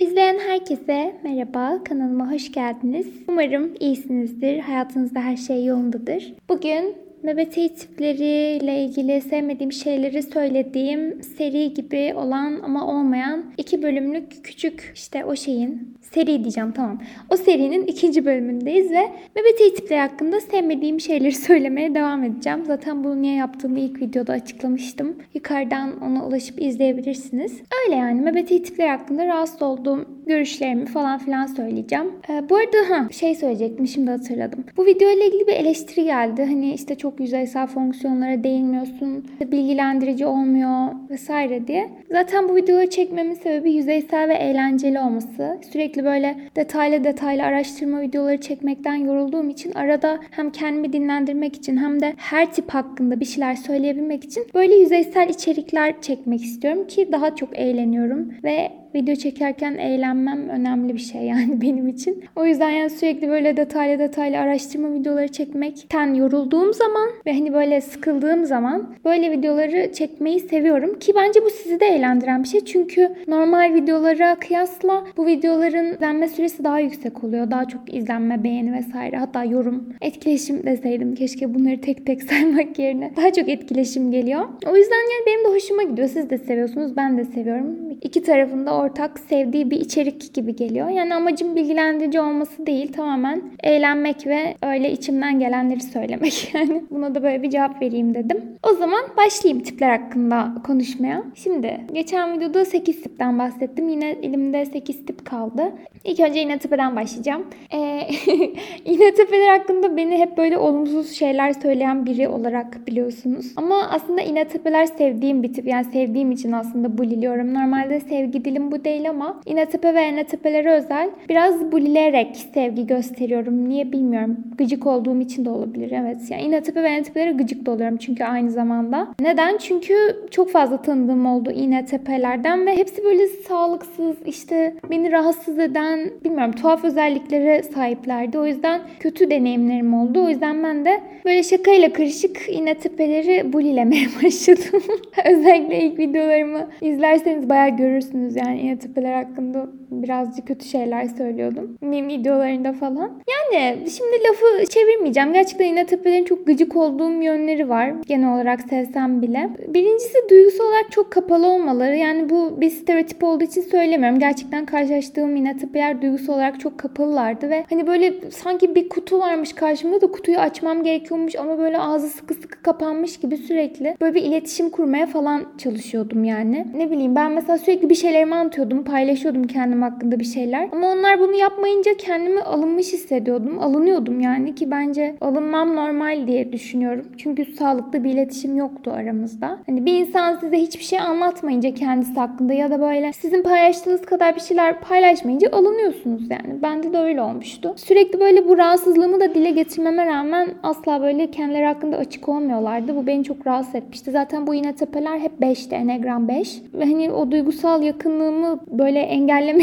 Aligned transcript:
İzleyen 0.00 0.38
herkese 0.38 1.16
merhaba, 1.22 1.84
kanalıma 1.84 2.32
hoş 2.32 2.52
geldiniz. 2.52 3.06
Umarım 3.28 3.74
iyisinizdir, 3.80 4.58
hayatınızda 4.58 5.20
her 5.20 5.36
şey 5.36 5.64
yolundadır. 5.64 6.34
Bugün 6.48 6.96
MBTI 7.26 7.74
tipleriyle 7.74 8.84
ilgili 8.84 9.20
sevmediğim 9.20 9.72
şeyleri 9.72 10.22
söylediğim 10.22 11.22
seri 11.22 11.74
gibi 11.74 12.14
olan 12.16 12.60
ama 12.62 12.86
olmayan 12.86 13.44
iki 13.56 13.82
bölümlük 13.82 14.44
küçük 14.44 14.92
işte 14.94 15.24
o 15.24 15.36
şeyin 15.36 15.96
seri 16.14 16.44
diyeceğim 16.44 16.72
tamam. 16.72 16.98
O 17.30 17.36
serinin 17.36 17.86
ikinci 17.86 18.26
bölümündeyiz 18.26 18.90
ve 18.90 19.02
MBTI 19.36 19.74
tipleri 19.74 20.00
hakkında 20.00 20.40
sevmediğim 20.40 21.00
şeyleri 21.00 21.32
söylemeye 21.46 21.94
devam 21.94 22.24
edeceğim. 22.24 22.64
Zaten 22.66 23.04
bunu 23.04 23.22
niye 23.22 23.34
yaptığımı 23.34 23.78
ilk 23.78 24.00
videoda 24.02 24.32
açıklamıştım. 24.32 25.16
Yukarıdan 25.34 26.00
ona 26.00 26.26
ulaşıp 26.26 26.62
izleyebilirsiniz. 26.62 27.60
Öyle 27.84 27.96
yani 27.96 28.20
MBTI 28.20 28.62
tipleri 28.62 28.88
hakkında 28.88 29.26
rahatsız 29.26 29.62
olduğum 29.62 30.06
görüşlerimi 30.26 30.86
falan 30.86 31.18
filan 31.18 31.46
söyleyeceğim. 31.46 32.06
Ee, 32.30 32.48
bu 32.50 32.56
arada 32.56 32.90
ha 32.90 33.08
şey 33.12 33.34
söyleyecektim 33.34 33.86
şimdi 33.86 34.10
hatırladım. 34.10 34.64
Bu 34.76 34.86
video 34.86 35.10
ile 35.10 35.26
ilgili 35.26 35.46
bir 35.46 35.52
eleştiri 35.52 36.04
geldi. 36.04 36.44
Hani 36.44 36.74
işte 36.74 36.94
çok 36.94 37.15
yüzeysel 37.20 37.66
fonksiyonlara 37.66 38.44
değinmiyorsun, 38.44 39.24
bilgilendirici 39.40 40.26
olmuyor 40.26 40.88
vesaire 41.10 41.66
diye. 41.66 41.88
Zaten 42.10 42.48
bu 42.48 42.56
videoları 42.56 42.90
çekmemin 42.90 43.34
sebebi 43.34 43.72
yüzeysel 43.72 44.28
ve 44.28 44.34
eğlenceli 44.34 45.00
olması. 45.00 45.58
Sürekli 45.72 46.04
böyle 46.04 46.36
detaylı 46.56 47.04
detaylı 47.04 47.42
araştırma 47.42 48.00
videoları 48.00 48.40
çekmekten 48.40 48.94
yorulduğum 48.94 49.50
için 49.50 49.72
arada 49.72 50.18
hem 50.30 50.50
kendimi 50.50 50.92
dinlendirmek 50.92 51.56
için 51.56 51.76
hem 51.76 52.00
de 52.00 52.14
her 52.16 52.52
tip 52.52 52.70
hakkında 52.70 53.20
bir 53.20 53.24
şeyler 53.24 53.54
söyleyebilmek 53.54 54.24
için 54.24 54.46
böyle 54.54 54.74
yüzeysel 54.74 55.28
içerikler 55.28 56.00
çekmek 56.00 56.42
istiyorum 56.42 56.86
ki 56.86 57.08
daha 57.12 57.34
çok 57.36 57.58
eğleniyorum 57.58 58.34
ve 58.44 58.72
video 58.96 59.14
çekerken 59.14 59.74
eğlenmem 59.74 60.48
önemli 60.48 60.94
bir 60.94 60.98
şey 60.98 61.22
yani 61.22 61.60
benim 61.62 61.88
için. 61.88 62.24
O 62.36 62.46
yüzden 62.46 62.70
yani 62.70 62.90
sürekli 62.90 63.28
böyle 63.28 63.56
detaylı 63.56 63.98
detaylı 63.98 64.38
araştırma 64.38 64.94
videoları 64.94 65.28
çekmekten 65.28 66.14
yorulduğum 66.14 66.74
zaman 66.74 67.08
ve 67.26 67.32
hani 67.32 67.54
böyle 67.54 67.80
sıkıldığım 67.80 68.44
zaman 68.44 68.94
böyle 69.04 69.30
videoları 69.30 69.92
çekmeyi 69.92 70.40
seviyorum 70.40 70.98
ki 70.98 71.12
bence 71.16 71.44
bu 71.44 71.50
sizi 71.50 71.80
de 71.80 71.86
eğlendiren 71.86 72.42
bir 72.42 72.48
şey. 72.48 72.60
Çünkü 72.64 73.14
normal 73.28 73.74
videolara 73.74 74.34
kıyasla 74.34 75.04
bu 75.16 75.26
videoların 75.26 75.94
izlenme 75.94 76.28
süresi 76.28 76.64
daha 76.64 76.80
yüksek 76.80 77.24
oluyor. 77.24 77.50
Daha 77.50 77.64
çok 77.64 77.94
izlenme, 77.94 78.44
beğeni 78.44 78.72
vesaire 78.72 79.16
hatta 79.16 79.44
yorum, 79.44 79.88
etkileşim 80.00 80.66
deseydim 80.66 81.14
keşke 81.14 81.54
bunları 81.54 81.80
tek 81.80 82.06
tek 82.06 82.22
saymak 82.30 82.78
yerine. 82.78 83.10
Daha 83.16 83.32
çok 83.32 83.48
etkileşim 83.48 84.10
geliyor. 84.10 84.44
O 84.66 84.76
yüzden 84.76 84.96
yani 84.96 85.26
benim 85.26 85.44
de 85.44 85.56
hoşuma 85.56 85.82
gidiyor. 85.82 86.08
Siz 86.08 86.30
de 86.30 86.38
seviyorsunuz, 86.38 86.96
ben 86.96 87.18
de 87.18 87.24
seviyorum. 87.24 87.76
İki 88.02 88.22
tarafında 88.22 88.74
ortak 88.86 89.18
sevdiği 89.18 89.70
bir 89.70 89.80
içerik 89.80 90.34
gibi 90.34 90.56
geliyor. 90.56 90.88
Yani 90.88 91.14
amacım 91.14 91.56
bilgilendirici 91.56 92.20
olması 92.20 92.66
değil 92.66 92.92
tamamen 92.92 93.42
eğlenmek 93.62 94.26
ve 94.26 94.56
öyle 94.62 94.92
içimden 94.92 95.38
gelenleri 95.38 95.80
söylemek. 95.80 96.36
Yani 96.56 96.84
buna 96.90 97.14
da 97.14 97.22
böyle 97.22 97.42
bir 97.42 97.50
cevap 97.50 97.82
vereyim 97.82 98.14
dedim. 98.14 98.44
O 98.62 98.74
zaman 98.74 99.00
başlayayım 99.16 99.62
tipler 99.62 99.98
hakkında 99.98 100.54
konuşmaya. 100.66 101.22
Şimdi 101.34 101.80
geçen 101.92 102.36
videoda 102.36 102.64
8 102.64 103.02
tipten 103.02 103.38
bahsettim. 103.38 103.88
Yine 103.88 104.10
elimde 104.10 104.64
8 104.64 105.06
tip 105.06 105.26
kaldı. 105.26 105.72
İlk 106.04 106.20
önce 106.20 106.42
İğnetepe'den 106.42 106.96
başlayacağım. 106.96 107.46
Ee, 107.74 107.78
İğnetepe'ler 108.84 109.58
hakkında 109.58 109.96
beni 109.96 110.18
hep 110.18 110.36
böyle 110.38 110.58
olumsuz 110.58 111.10
şeyler 111.10 111.52
söyleyen 111.52 112.06
biri 112.06 112.28
olarak 112.28 112.86
biliyorsunuz. 112.86 113.52
Ama 113.56 113.88
aslında 113.90 114.20
İğnetepe'ler 114.20 114.86
sevdiğim 114.86 115.42
bir 115.42 115.52
tip. 115.52 115.66
Yani 115.66 115.84
sevdiğim 115.84 116.30
için 116.30 116.52
aslında 116.52 116.98
buliliyorum. 116.98 117.54
Normalde 117.54 118.00
sevgi 118.00 118.44
dilim 118.44 118.72
bu 118.72 118.75
değil 118.84 119.10
ama 119.10 119.40
İğnetepe 119.46 119.94
ve 119.94 120.00
Enetepe'lere 120.00 120.72
özel 120.72 121.10
biraz 121.28 121.72
bulileyerek 121.72 122.36
sevgi 122.36 122.86
gösteriyorum. 122.86 123.68
Niye 123.68 123.92
bilmiyorum. 123.92 124.36
Gıcık 124.58 124.86
olduğum 124.86 125.20
için 125.20 125.44
de 125.44 125.50
olabilir. 125.50 125.90
Evet. 125.90 126.30
Yani 126.30 126.42
İğnetepe 126.42 126.82
ve 126.82 126.88
Enetepe'lere 126.88 127.32
gıcık 127.32 127.66
da 127.66 127.70
oluyorum 127.70 127.96
çünkü 127.96 128.24
aynı 128.24 128.50
zamanda. 128.50 129.08
Neden? 129.20 129.56
Çünkü 129.58 129.94
çok 130.30 130.50
fazla 130.50 130.82
tanıdığım 130.82 131.26
oldu 131.26 131.50
İğnetepe'lerden 131.50 132.66
ve 132.66 132.76
hepsi 132.76 133.04
böyle 133.04 133.26
sağlıksız, 133.26 134.16
işte 134.26 134.74
beni 134.90 135.12
rahatsız 135.12 135.58
eden, 135.58 136.10
bilmiyorum 136.24 136.52
tuhaf 136.52 136.84
özelliklere 136.84 137.62
sahiplerdi. 137.62 138.38
O 138.38 138.46
yüzden 138.46 138.80
kötü 139.00 139.30
deneyimlerim 139.30 139.94
oldu. 139.94 140.24
O 140.24 140.28
yüzden 140.28 140.62
ben 140.62 140.84
de 140.84 141.00
böyle 141.24 141.42
şakayla 141.42 141.92
karışık 141.92 142.48
İğnetepe'leri 142.48 143.52
bulilemeye 143.52 144.06
başladım. 144.24 144.82
Özellikle 145.24 145.80
ilk 145.80 145.98
videolarımı 145.98 146.68
izlerseniz 146.80 147.48
bayağı 147.48 147.76
görürsünüz 147.76 148.36
yani 148.36 148.55
İğnetepe'ler 148.56 149.24
hakkında 149.24 149.68
birazcık 149.90 150.46
kötü 150.46 150.66
şeyler 150.66 151.06
söylüyordum. 151.06 151.78
Meme 151.80 152.08
videolarında 152.08 152.72
falan. 152.72 153.22
Yani 153.54 153.90
şimdi 153.90 154.16
lafı 154.28 154.70
çevirmeyeceğim. 154.70 155.32
Gerçekten 155.32 155.66
İğnetepe'lerin 155.66 156.24
çok 156.24 156.46
gıcık 156.46 156.76
olduğum 156.76 157.22
yönleri 157.22 157.68
var. 157.68 157.92
Genel 158.06 158.34
olarak 158.34 158.60
sevsem 158.60 159.22
bile. 159.22 159.50
Birincisi 159.68 160.18
duygusal 160.30 160.64
olarak 160.64 160.92
çok 160.92 161.10
kapalı 161.10 161.46
olmaları. 161.46 161.96
Yani 161.96 162.30
bu 162.30 162.60
bir 162.60 162.70
stereotip 162.70 163.24
olduğu 163.24 163.44
için 163.44 163.60
söylemiyorum. 163.62 164.18
Gerçekten 164.18 164.66
karşılaştığım 164.66 165.36
İğnetepe'ler 165.36 166.02
duygusal 166.02 166.34
olarak 166.34 166.60
çok 166.60 166.78
kapalılardı 166.78 167.50
ve 167.50 167.64
hani 167.70 167.86
böyle 167.86 168.30
sanki 168.30 168.74
bir 168.74 168.88
kutu 168.88 169.18
varmış 169.18 169.52
karşımda 169.52 170.00
da 170.00 170.06
kutuyu 170.06 170.38
açmam 170.38 170.82
gerekiyormuş 170.82 171.36
ama 171.36 171.58
böyle 171.58 171.78
ağzı 171.78 172.08
sıkı 172.08 172.34
sıkı 172.34 172.62
kapanmış 172.62 173.16
gibi 173.16 173.36
sürekli 173.36 173.96
böyle 174.00 174.14
bir 174.14 174.22
iletişim 174.22 174.70
kurmaya 174.70 175.06
falan 175.06 175.44
çalışıyordum 175.58 176.24
yani. 176.24 176.66
Ne 176.76 176.90
bileyim 176.90 177.14
ben 177.14 177.32
mesela 177.32 177.58
sürekli 177.58 177.90
bir 177.90 177.94
şeylerimi 177.94 178.34
anlatıyordum, 178.34 178.84
paylaşıyordum 178.84 179.46
kendim 179.76 179.82
hakkında 179.82 180.18
bir 180.18 180.24
şeyler. 180.24 180.68
Ama 180.72 180.92
onlar 180.92 181.20
bunu 181.20 181.34
yapmayınca 181.36 181.96
kendimi 181.96 182.40
alınmış 182.40 182.92
hissediyordum. 182.92 183.58
Alınıyordum 183.58 184.20
yani 184.20 184.54
ki 184.54 184.70
bence 184.70 185.16
alınmam 185.20 185.76
normal 185.76 186.26
diye 186.26 186.52
düşünüyorum. 186.52 187.06
Çünkü 187.16 187.44
sağlıklı 187.44 188.04
bir 188.04 188.10
iletişim 188.10 188.56
yoktu 188.56 188.90
aramızda. 188.90 189.58
Hani 189.66 189.86
bir 189.86 190.00
insan 190.00 190.36
size 190.36 190.58
hiçbir 190.58 190.84
şey 190.84 191.00
anlatmayınca 191.00 191.74
kendisi 191.74 192.14
hakkında 192.14 192.52
ya 192.52 192.70
da 192.70 192.80
böyle 192.80 193.12
sizin 193.12 193.42
paylaştığınız 193.42 194.02
kadar 194.02 194.34
bir 194.34 194.40
şeyler 194.40 194.80
paylaşmayınca 194.80 195.50
alınıyorsunuz 195.52 196.30
yani. 196.30 196.62
Bende 196.62 196.92
de 196.92 196.98
öyle 196.98 197.22
olmuştu. 197.22 197.74
Sürekli 197.76 198.20
böyle 198.20 198.48
bu 198.48 198.58
rahatsızlığımı 198.58 199.20
da 199.20 199.34
dile 199.34 199.50
getirmeme 199.50 200.06
rağmen 200.06 200.48
asla 200.62 201.02
böyle 201.02 201.30
kendileri 201.30 201.66
hakkında 201.66 201.96
açık 201.96 202.28
olmuyorlardı. 202.28 202.96
Bu 202.96 203.06
beni 203.06 203.24
çok 203.24 203.46
rahatsız 203.46 203.74
etmişti. 203.74 204.10
Zaten 204.10 204.46
bu 204.46 204.54
yine 204.54 204.74
tepeler 204.74 205.18
hep 205.18 205.32
5'ti. 205.40 205.74
Enegram 205.74 206.28
5. 206.28 206.62
Ve 206.74 206.84
hani 206.84 207.10
o 207.10 207.30
duygusal 207.30 207.82
yakınlığımı 207.82 208.60
böyle 208.70 209.00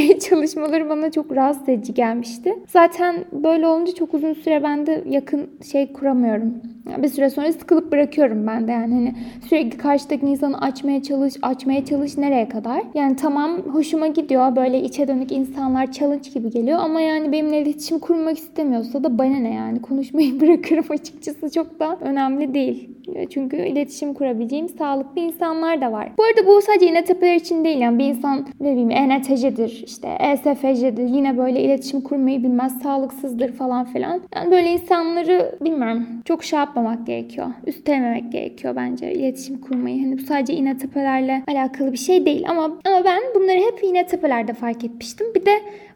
engellemeye 0.04 0.20
çalışmaları 0.30 0.90
bana 0.90 1.12
çok 1.12 1.36
rahatsız 1.36 1.70
edici 1.70 1.94
gelmişti. 1.94 2.54
Zaten 2.68 3.26
böyle 3.32 3.68
olunca 3.68 3.94
çok 3.94 4.14
uzun 4.14 4.34
süre 4.34 4.64
ben 4.64 4.88
de 4.88 5.04
yakın 5.10 5.50
şey 5.72 5.94
kuramıyorum. 5.94 6.54
Bir 6.98 7.08
süre 7.08 7.30
sonra 7.30 7.54
sıkılıp 7.54 7.92
bırakıyorum 7.92 8.48
ben 8.48 8.68
de 8.68 8.72
yani 8.72 8.94
hani 8.94 9.16
sürekli 9.50 9.78
karşıdaki 9.78 10.26
insanı 10.26 10.62
açmaya 10.62 11.04
çalış, 11.04 11.34
açmaya 11.42 11.86
çalış 11.86 12.18
nereye 12.18 12.50
kadar? 12.50 12.84
Yani 12.94 13.16
tamam 13.16 13.58
hoşuma 13.58 14.08
gidiyor 14.08 14.56
böyle 14.56 14.82
içe 14.82 15.08
dönük 15.08 15.32
insanlar 15.32 15.92
challenge 15.92 16.30
gibi 16.30 16.50
geliyor 16.50 16.80
ama 16.82 17.02
yani 17.02 17.32
benimle 17.32 17.62
iletişim 17.62 18.00
kurmak 18.00 18.38
istemiyorsa 18.38 19.04
da 19.04 19.18
bana 19.18 19.38
ne 19.38 19.54
yani 19.54 19.82
konuşmayı 19.82 20.40
bırakırım 20.42 20.86
açıkçası 20.90 21.52
çok 21.52 21.80
da 21.80 21.98
önemli 22.02 22.54
değil. 22.54 22.90
Çünkü 23.30 23.58
iletişim 23.58 24.14
kurabileceğim 24.14 24.70
sağlıklı 24.70 25.22
insanlar 25.22 25.82
da 25.82 25.92
var. 25.92 26.10
Bu 26.18 26.24
arada 26.24 26.48
bu 26.48 26.62
sadece 26.62 26.86
İNTP'ler 26.88 27.36
için 27.36 27.66
değil 27.66 27.78
yani 27.78 28.00
bir 28.00 28.06
insan 28.06 28.48
ne 28.60 28.72
bileyim 28.72 28.92
ENTC'dir 28.92 29.84
işte 29.86 30.08
ESFC'dir 30.20 31.08
yine 31.08 31.38
böyle 31.38 31.62
iletişim 31.62 32.02
kurmayı 32.02 32.44
bilmez 32.44 32.82
sağlıksızdır 32.82 33.52
falan 33.52 33.86
filan. 33.86 34.22
Yani 34.36 34.52
böyle 34.52 34.72
insanları 34.72 35.56
bilmiyorum 35.62 36.08
çok 36.26 36.44
şey 36.44 36.60
yapmamak 36.60 37.08
gerekiyor. 37.08 37.48
Üstelememek 37.68 38.32
gerekiyor 38.32 38.76
bence 38.76 39.14
iletişim 39.14 39.62
kurmayı. 39.62 40.04
Hani 40.04 40.18
bu 40.18 40.22
sadece 40.22 40.54
İNTP'lerle 40.54 41.44
alakalı 41.48 41.92
bir 41.92 41.98
şey 41.98 42.26
değil 42.26 42.46
ama 42.50 42.64
ama 42.64 43.06
ben 43.06 43.22
bunları 43.36 43.58
hep 43.58 43.84
İNTP'lerde 43.84 44.54
fark 44.54 44.84
etmiştim. 44.84 45.28
Bir 45.36 45.46
de 45.46 45.52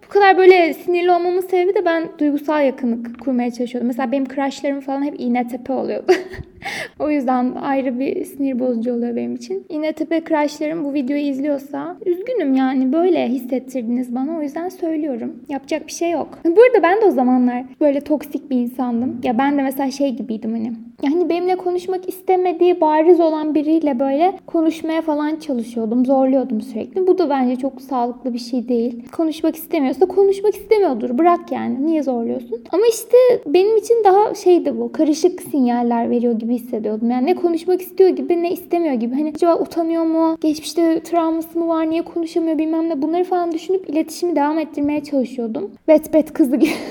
bu 0.09 0.13
kadar 0.13 0.38
böyle 0.38 0.74
sinirli 0.74 1.12
olmamın 1.12 1.42
sebebi 1.42 1.75
de 1.75 1.86
ben 1.86 2.09
duygusal 2.19 2.65
yakınlık 2.65 3.19
kurmaya 3.19 3.51
çalışıyordum. 3.51 3.88
Mesela 3.88 4.12
benim 4.12 4.25
crushlarım 4.25 4.81
falan 4.81 5.04
hep 5.04 5.19
İğnetepe 5.19 5.74
oluyordu. 5.74 6.12
o 7.00 7.09
yüzden 7.09 7.56
ayrı 7.56 8.00
bir 8.00 8.25
sinir 8.25 8.59
bozucu 8.59 8.94
oluyor 8.94 9.15
benim 9.15 9.36
için. 9.36 9.65
İğnetepe 9.69 10.24
crushlarım 10.24 10.83
bu 10.86 10.94
videoyu 10.94 11.24
izliyorsa 11.24 11.98
üzgünüm 12.06 12.54
yani 12.54 12.94
böyle 12.94 13.27
hissettirdiniz 13.27 14.15
bana 14.15 14.38
o 14.38 14.42
yüzden 14.42 14.69
söylüyorum. 14.69 15.36
Yapacak 15.50 15.88
bir 15.88 15.92
şey 15.92 16.12
yok. 16.12 16.39
Bu 16.45 16.62
arada 16.63 16.83
ben 16.83 17.01
de 17.01 17.06
o 17.06 17.12
zamanlar 17.12 17.63
böyle 17.81 18.01
toksik 18.01 18.50
bir 18.50 18.57
insandım. 18.57 19.21
Ya 19.24 19.38
ben 19.38 19.57
de 19.57 19.63
mesela 19.63 19.92
şey 19.92 20.15
gibiydim 20.15 20.51
hani 20.51 20.71
Yani 21.04 21.30
benimle 21.30 21.56
konuşmak 21.56 22.09
istemediği 22.09 22.81
bariz 22.81 23.19
olan 23.19 23.56
biriyle 23.56 24.00
böyle 24.00 24.33
konuşmaya 24.45 25.01
falan 25.01 25.36
çalışıyordum. 25.36 26.06
Zorluyordum 26.06 26.62
sürekli. 26.62 27.07
Bu 27.07 27.18
da 27.18 27.30
bence 27.30 27.56
çok 27.56 27.81
sağlıklı 27.81 28.33
bir 28.33 28.39
şey 28.39 28.69
değil. 28.69 29.07
Konuşmak 29.12 29.56
istemiyorsa 29.97 30.15
konuşmak 30.15 30.55
istemiyordur. 30.55 31.17
Bırak 31.17 31.51
yani. 31.51 31.85
Niye 31.85 32.03
zorluyorsun? 32.03 32.63
Ama 32.71 32.83
işte 32.89 33.17
benim 33.45 33.77
için 33.77 34.03
daha 34.03 34.35
şeydi 34.35 34.77
bu. 34.77 34.91
Karışık 34.91 35.41
sinyaller 35.41 36.09
veriyor 36.09 36.39
gibi 36.39 36.55
hissediyordum. 36.55 37.11
Yani 37.11 37.25
ne 37.25 37.35
konuşmak 37.35 37.81
istiyor 37.81 38.09
gibi 38.09 38.44
ne 38.44 38.51
istemiyor 38.51 38.94
gibi. 38.94 39.15
Hani 39.15 39.31
acaba 39.35 39.59
utanıyor 39.59 40.03
mu? 40.03 40.38
Geçmişte 40.41 40.99
travması 41.03 41.59
mı 41.59 41.67
var? 41.67 41.89
Niye 41.89 42.01
konuşamıyor 42.01 42.57
bilmem 42.57 42.89
ne. 42.89 43.01
Bunları 43.01 43.23
falan 43.23 43.51
düşünüp 43.51 43.89
iletişimi 43.89 44.35
devam 44.35 44.59
ettirmeye 44.59 45.03
çalışıyordum. 45.03 45.71
Bet 45.88 46.13
bet 46.13 46.33
kızı 46.33 46.55
gibi. 46.55 46.71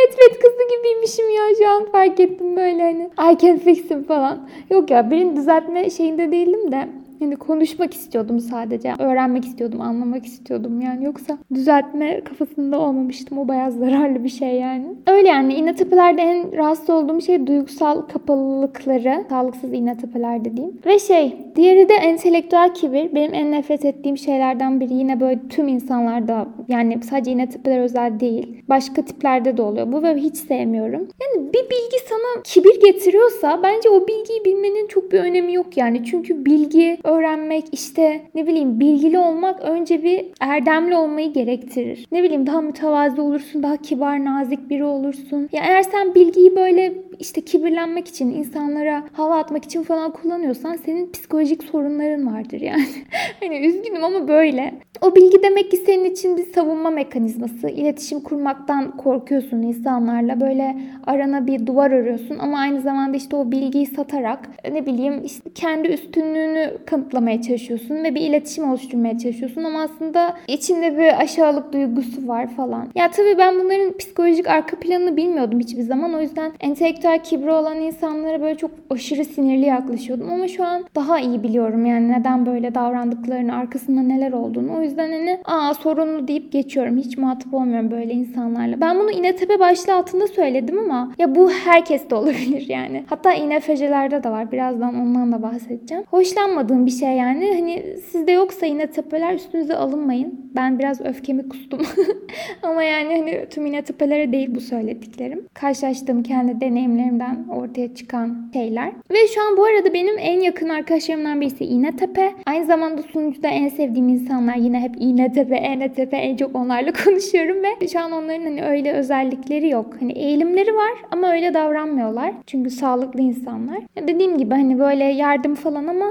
Bet 0.00 0.38
kızı 0.42 0.76
gibiymişim 0.76 1.30
ya 1.30 1.42
şu 1.58 1.68
an 1.68 1.92
fark 1.92 2.20
ettim 2.20 2.56
böyle 2.56 2.82
hani. 2.82 3.32
I 3.32 3.38
can 3.38 3.58
fix 3.58 3.90
him 3.90 4.02
falan. 4.02 4.48
Yok 4.70 4.90
ya 4.90 5.10
birini 5.10 5.36
düzeltme 5.36 5.90
şeyinde 5.90 6.32
değildim 6.32 6.72
de 6.72 6.88
yani 7.20 7.36
konuşmak 7.36 7.94
istiyordum 7.94 8.40
sadece. 8.40 8.94
Öğrenmek 8.98 9.44
istiyordum, 9.44 9.80
anlamak 9.80 10.26
istiyordum 10.26 10.80
yani. 10.80 11.04
Yoksa 11.04 11.38
düzeltme 11.54 12.20
kafasında 12.24 12.80
olmamıştım. 12.80 13.38
O 13.38 13.48
bayağı 13.48 13.72
zararlı 13.72 14.24
bir 14.24 14.28
şey 14.28 14.54
yani. 14.54 14.86
Öyle 15.06 15.28
yani 15.28 15.54
iğne 15.54 15.74
tepelerde 15.74 16.22
en 16.22 16.56
rahatsız 16.56 16.90
olduğum 16.90 17.20
şey 17.20 17.46
duygusal 17.46 18.00
kapalılıkları. 18.00 19.24
Sağlıksız 19.28 19.72
iğne 19.72 19.96
tepelerde 19.96 20.56
diyeyim. 20.56 20.78
Ve 20.86 20.98
şey 20.98 21.36
diğeri 21.56 21.88
de 21.88 21.94
entelektüel 21.94 22.74
kibir. 22.74 23.14
Benim 23.14 23.34
en 23.34 23.52
nefret 23.52 23.84
ettiğim 23.84 24.18
şeylerden 24.18 24.80
biri. 24.80 24.94
Yine 24.94 25.20
böyle 25.20 25.40
tüm 25.48 25.68
insanlarda 25.68 26.46
yani 26.68 27.02
sadece 27.10 27.32
iğne 27.32 27.48
tepeler 27.48 27.80
özel 27.80 28.20
değil. 28.20 28.62
Başka 28.68 29.02
tiplerde 29.02 29.56
de 29.56 29.62
oluyor. 29.62 29.92
Bu 29.92 30.02
ve 30.02 30.14
hiç 30.14 30.36
sevmiyorum. 30.36 31.08
Yani 31.22 31.52
bir 31.52 31.62
bilgi 31.62 31.98
sana 32.08 32.42
kibir 32.44 32.80
getiriyorsa 32.80 33.60
bence 33.62 33.88
o 33.88 34.08
bilgiyi 34.08 34.44
bilmenin 34.44 34.86
çok 34.88 35.12
bir 35.12 35.20
önemi 35.20 35.54
yok 35.54 35.76
yani. 35.76 36.04
Çünkü 36.04 36.44
bilgi 36.44 36.98
öğrenmek, 37.10 37.64
işte 37.72 38.20
ne 38.34 38.46
bileyim 38.46 38.80
bilgili 38.80 39.18
olmak 39.18 39.60
önce 39.60 40.02
bir 40.02 40.26
erdemli 40.40 40.96
olmayı 40.96 41.32
gerektirir. 41.32 42.06
Ne 42.12 42.22
bileyim 42.22 42.46
daha 42.46 42.60
mütevazi 42.60 43.20
olursun, 43.20 43.62
daha 43.62 43.76
kibar, 43.76 44.24
nazik 44.24 44.70
biri 44.70 44.84
olursun. 44.84 45.48
Ya 45.52 45.62
eğer 45.64 45.82
sen 45.82 46.14
bilgiyi 46.14 46.56
böyle 46.56 46.94
işte 47.18 47.40
kibirlenmek 47.40 48.08
için, 48.08 48.30
insanlara 48.30 49.04
hava 49.12 49.38
atmak 49.38 49.64
için 49.64 49.82
falan 49.82 50.12
kullanıyorsan 50.12 50.76
senin 50.76 51.12
psikolojik 51.12 51.62
sorunların 51.64 52.34
vardır 52.34 52.60
yani. 52.60 52.84
hani 53.40 53.66
üzgünüm 53.66 54.04
ama 54.04 54.28
böyle. 54.28 54.74
O 55.00 55.14
bilgi 55.16 55.42
demek 55.42 55.70
ki 55.70 55.76
senin 55.76 56.04
için 56.04 56.36
bir 56.36 56.52
savunma 56.52 56.90
mekanizması. 56.90 57.68
İletişim 57.68 58.20
kurmaktan 58.20 58.96
korkuyorsun 58.96 59.62
insanlarla. 59.62 60.40
Böyle 60.40 60.76
arana 61.06 61.46
bir 61.46 61.66
duvar 61.66 61.90
örüyorsun 61.90 62.38
ama 62.38 62.58
aynı 62.58 62.80
zamanda 62.80 63.16
işte 63.16 63.36
o 63.36 63.52
bilgiyi 63.52 63.86
satarak 63.86 64.50
ne 64.72 64.86
bileyim 64.86 65.24
işte 65.24 65.50
kendi 65.54 65.88
üstünlüğünü 65.88 66.78
kanıtlamaya 67.00 67.42
çalışıyorsun 67.42 68.04
ve 68.04 68.14
bir 68.14 68.20
iletişim 68.20 68.70
oluşturmaya 68.70 69.18
çalışıyorsun 69.18 69.64
ama 69.64 69.82
aslında 69.82 70.36
içinde 70.48 70.98
bir 70.98 71.20
aşağılık 71.22 71.72
duygusu 71.72 72.28
var 72.28 72.48
falan. 72.56 72.88
Ya 72.94 73.10
tabii 73.10 73.38
ben 73.38 73.54
bunların 73.54 73.96
psikolojik 73.98 74.48
arka 74.48 74.76
planını 74.76 75.16
bilmiyordum 75.16 75.60
hiçbir 75.60 75.82
zaman. 75.82 76.14
O 76.14 76.20
yüzden 76.20 76.52
entelektüel 76.60 77.22
kibri 77.22 77.50
olan 77.50 77.76
insanlara 77.80 78.42
böyle 78.42 78.54
çok 78.54 78.70
aşırı 78.90 79.24
sinirli 79.24 79.66
yaklaşıyordum 79.66 80.32
ama 80.32 80.48
şu 80.48 80.64
an 80.64 80.84
daha 80.94 81.20
iyi 81.20 81.42
biliyorum 81.42 81.86
yani 81.86 82.12
neden 82.12 82.46
böyle 82.46 82.74
davrandıklarını, 82.74 83.56
arkasında 83.56 84.02
neler 84.02 84.32
olduğunu. 84.32 84.76
O 84.78 84.82
yüzden 84.82 85.12
hani 85.12 85.38
aa 85.44 85.74
sorunlu 85.74 86.28
deyip 86.28 86.52
geçiyorum. 86.52 86.96
Hiç 86.96 87.18
muhatap 87.18 87.54
olmuyorum 87.54 87.90
böyle 87.90 88.12
insanlarla. 88.12 88.80
Ben 88.80 88.98
bunu 88.98 89.10
İğnetepe 89.10 89.58
başlığı 89.58 89.94
altında 89.94 90.26
söyledim 90.26 90.78
ama 90.78 91.12
ya 91.18 91.34
bu 91.34 91.50
herkes 91.50 92.10
de 92.10 92.14
olabilir 92.14 92.66
yani. 92.68 93.04
Hatta 93.06 93.32
İğnefecelerde 93.32 94.22
de 94.22 94.30
var. 94.30 94.52
Birazdan 94.52 94.94
ondan 94.94 95.32
da 95.32 95.42
bahsedeceğim. 95.42 96.04
Hoşlanmadığım 96.10 96.86
bir 96.86 96.89
şey 96.90 97.16
yani. 97.16 97.54
Hani 97.54 97.96
sizde 98.10 98.32
yoksa 98.32 98.66
İğnetepeler 98.66 99.34
üstünüze 99.34 99.76
alınmayın. 99.76 100.50
Ben 100.56 100.78
biraz 100.78 101.00
öfkemi 101.00 101.48
kustum. 101.48 101.80
ama 102.62 102.82
yani 102.82 103.16
hani 103.16 103.46
tüm 103.50 103.66
İğnetepelere 103.66 104.32
değil 104.32 104.54
bu 104.54 104.60
söylediklerim. 104.60 105.46
Karşılaştığım 105.54 106.22
kendi 106.22 106.60
deneyimlerimden 106.60 107.44
ortaya 107.48 107.94
çıkan 107.94 108.50
şeyler. 108.52 108.92
Ve 109.10 109.26
şu 109.34 109.40
an 109.40 109.56
bu 109.56 109.64
arada 109.64 109.94
benim 109.94 110.18
en 110.18 110.40
yakın 110.40 110.68
arkadaşlarımdan 110.68 111.40
birisi 111.40 111.64
İğnetepe. 111.64 112.32
Aynı 112.46 112.66
zamanda 112.66 113.02
sunucuda 113.02 113.48
en 113.48 113.68
sevdiğim 113.68 114.08
insanlar 114.08 114.54
yine 114.56 114.80
hep 114.80 114.94
İğnetepe, 114.98 115.56
Enetepe 115.56 116.16
en 116.16 116.36
çok 116.36 116.56
onlarla 116.56 116.92
konuşuyorum 117.04 117.56
ve 117.62 117.88
şu 117.88 118.00
an 118.00 118.12
onların 118.12 118.42
hani 118.44 118.62
öyle 118.64 118.92
özellikleri 118.92 119.68
yok. 119.68 119.96
Hani 120.00 120.12
eğilimleri 120.12 120.74
var 120.74 120.92
ama 121.10 121.32
öyle 121.32 121.54
davranmıyorlar. 121.54 122.32
Çünkü 122.46 122.70
sağlıklı 122.70 123.20
insanlar. 123.20 123.78
Dediğim 124.08 124.38
gibi 124.38 124.50
hani 124.50 124.78
böyle 124.78 125.04
yardım 125.04 125.54
falan 125.54 125.86
ama 125.86 126.06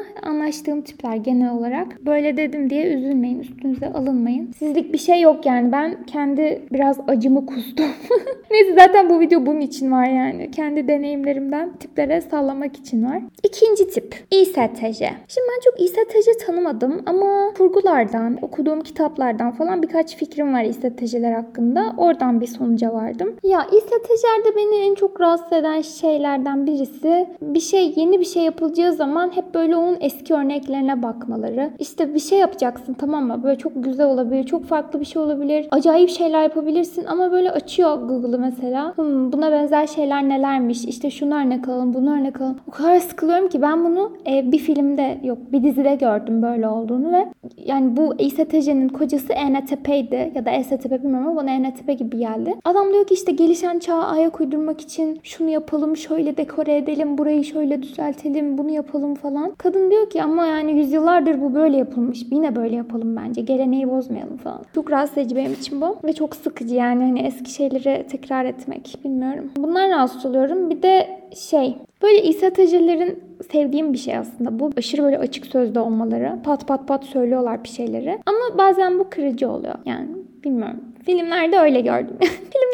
anlaştığım 0.69 0.81
tipler 0.81 1.15
genel 1.15 1.51
olarak. 1.53 2.05
Böyle 2.05 2.37
dedim 2.37 2.69
diye 2.69 2.85
üzülmeyin, 2.85 3.39
üstünüze 3.39 3.87
alınmayın. 3.87 4.51
Sizlik 4.51 4.93
bir 4.93 4.97
şey 4.97 5.21
yok 5.21 5.45
yani. 5.45 5.71
Ben 5.71 6.03
kendi 6.03 6.61
biraz 6.71 6.99
acımı 7.07 7.45
kustum. 7.45 7.85
Neyse 8.51 8.73
zaten 8.79 9.09
bu 9.09 9.19
video 9.19 9.45
bunun 9.45 9.61
için 9.61 9.91
var 9.91 10.05
yani. 10.05 10.51
Kendi 10.51 10.87
deneyimlerimden 10.87 11.73
tiplere 11.73 12.21
sallamak 12.21 12.77
için 12.77 13.05
var. 13.05 13.21
İkinci 13.43 13.87
tip. 13.87 14.15
İSTJ. 14.31 14.99
Şimdi 15.27 15.47
ben 15.49 15.59
çok 15.65 15.81
İSTJ 15.81 16.45
tanımadım 16.45 17.01
ama 17.05 17.53
kurgulardan, 17.57 18.37
okuduğum 18.41 18.81
kitaplardan 18.81 19.51
falan 19.51 19.81
birkaç 19.81 20.17
fikrim 20.17 20.53
var 20.53 20.63
İSTJ'ler 20.63 21.31
hakkında. 21.31 21.93
Oradan 21.97 22.41
bir 22.41 22.47
sonuca 22.47 22.93
vardım. 22.93 23.35
Ya 23.43 23.67
İSTJ'lerde 23.71 24.55
beni 24.55 24.89
en 24.89 24.95
çok 24.95 25.21
rahatsız 25.21 25.53
eden 25.53 25.81
şeylerden 25.81 26.67
birisi 26.67 27.27
bir 27.41 27.59
şey 27.59 27.93
yeni 27.95 28.19
bir 28.19 28.25
şey 28.25 28.43
yapılacağı 28.43 28.93
zaman 28.93 29.35
hep 29.35 29.53
böyle 29.53 29.75
onun 29.75 29.97
eski 30.01 30.33
örneklerine 30.49 31.03
bakmaları. 31.03 31.71
İşte 31.79 32.13
bir 32.13 32.19
şey 32.19 32.39
yapacaksın 32.39 32.93
tamam 32.93 33.27
mı? 33.27 33.43
Böyle 33.43 33.57
çok 33.57 33.71
güzel 33.75 34.07
olabilir, 34.07 34.43
çok 34.43 34.65
farklı 34.65 34.99
bir 34.99 35.05
şey 35.05 35.21
olabilir. 35.21 35.67
Acayip 35.71 36.09
şeyler 36.09 36.43
yapabilirsin 36.43 37.05
ama 37.05 37.31
böyle 37.31 37.51
açıyor 37.51 37.95
Google'ı 37.95 38.39
mesela. 38.39 38.97
Hmm, 38.97 39.31
buna 39.31 39.51
benzer 39.51 39.87
şeyler 39.87 40.29
nelermiş? 40.29 40.85
İşte 40.85 41.09
şunu 41.09 41.35
örnek 41.35 41.67
alalım, 41.67 41.93
bunu 41.93 42.13
örnek 42.19 42.41
alalım. 42.41 42.57
O 42.67 42.71
kadar 42.71 42.99
sıkılıyorum 42.99 43.49
ki 43.49 43.61
ben 43.61 43.85
bunu 43.85 44.11
e, 44.27 44.51
bir 44.51 44.57
filmde 44.57 45.17
yok 45.23 45.37
bir 45.51 45.63
dizide 45.63 45.95
gördüm 45.95 46.41
böyle 46.41 46.67
olduğunu 46.67 47.11
ve 47.11 47.25
yani 47.65 47.97
bu 47.97 48.15
İSTJ'nin 48.19 48.89
kocası 48.89 49.33
ENTP'ydi 49.33 50.31
ya 50.35 50.45
da 50.45 50.51
ESTP 50.51 50.91
bilmiyorum 50.91 51.27
ama 51.27 51.35
bana 51.35 51.51
ENTP 51.51 51.99
gibi 51.99 52.17
geldi. 52.17 52.55
Adam 52.65 52.93
diyor 52.93 53.07
ki 53.07 53.13
işte 53.13 53.31
gelişen 53.31 53.79
çağa 53.79 54.03
ayak 54.03 54.41
uydurmak 54.41 54.81
için 54.81 55.19
şunu 55.23 55.49
yapalım, 55.49 55.97
şöyle 55.97 56.37
dekore 56.37 56.77
edelim, 56.77 57.17
burayı 57.17 57.43
şöyle 57.43 57.81
düzeltelim, 57.81 58.57
bunu 58.57 58.69
yapalım 58.69 59.15
falan. 59.15 59.53
Kadın 59.57 59.91
diyor 59.91 60.09
ki 60.09 60.23
ama 60.23 60.38
yani 60.45 60.71
yüzyıllardır 60.71 61.41
bu 61.41 61.55
böyle 61.55 61.77
yapılmış. 61.77 62.25
Yine 62.31 62.55
böyle 62.55 62.75
yapalım 62.75 63.15
bence. 63.15 63.41
Geleneği 63.41 63.89
bozmayalım 63.89 64.37
falan. 64.37 64.61
Çok 64.75 64.91
rahatsız 64.91 65.17
edici 65.17 65.35
benim 65.35 65.53
için 65.53 65.81
bu. 65.81 65.97
Ve 66.03 66.13
çok 66.13 66.35
sıkıcı 66.35 66.75
yani 66.75 67.03
hani 67.03 67.19
eski 67.19 67.51
şeyleri 67.51 68.07
tekrar 68.07 68.45
etmek. 68.45 68.95
Bilmiyorum. 69.03 69.51
Bunlar 69.57 69.89
rahatsız 69.89 70.25
oluyorum. 70.25 70.69
Bir 70.69 70.81
de 70.81 71.19
şey 71.35 71.77
böyle 72.01 72.23
İSTJ'lerin 72.23 73.23
sevdiğim 73.51 73.93
bir 73.93 73.97
şey 73.97 74.17
aslında. 74.17 74.59
Bu 74.59 74.71
aşırı 74.77 75.03
böyle 75.03 75.17
açık 75.17 75.45
sözde 75.45 75.79
olmaları. 75.79 76.35
Pat 76.43 76.67
pat 76.67 76.87
pat 76.87 77.03
söylüyorlar 77.03 77.63
bir 77.63 77.69
şeyleri. 77.69 78.19
Ama 78.25 78.57
bazen 78.57 78.99
bu 78.99 79.09
kırıcı 79.09 79.49
oluyor. 79.49 79.75
Yani 79.85 80.07
bilmiyorum. 80.43 80.79
Filmlerde 81.05 81.59
öyle 81.59 81.81
gördüm. 81.81 82.17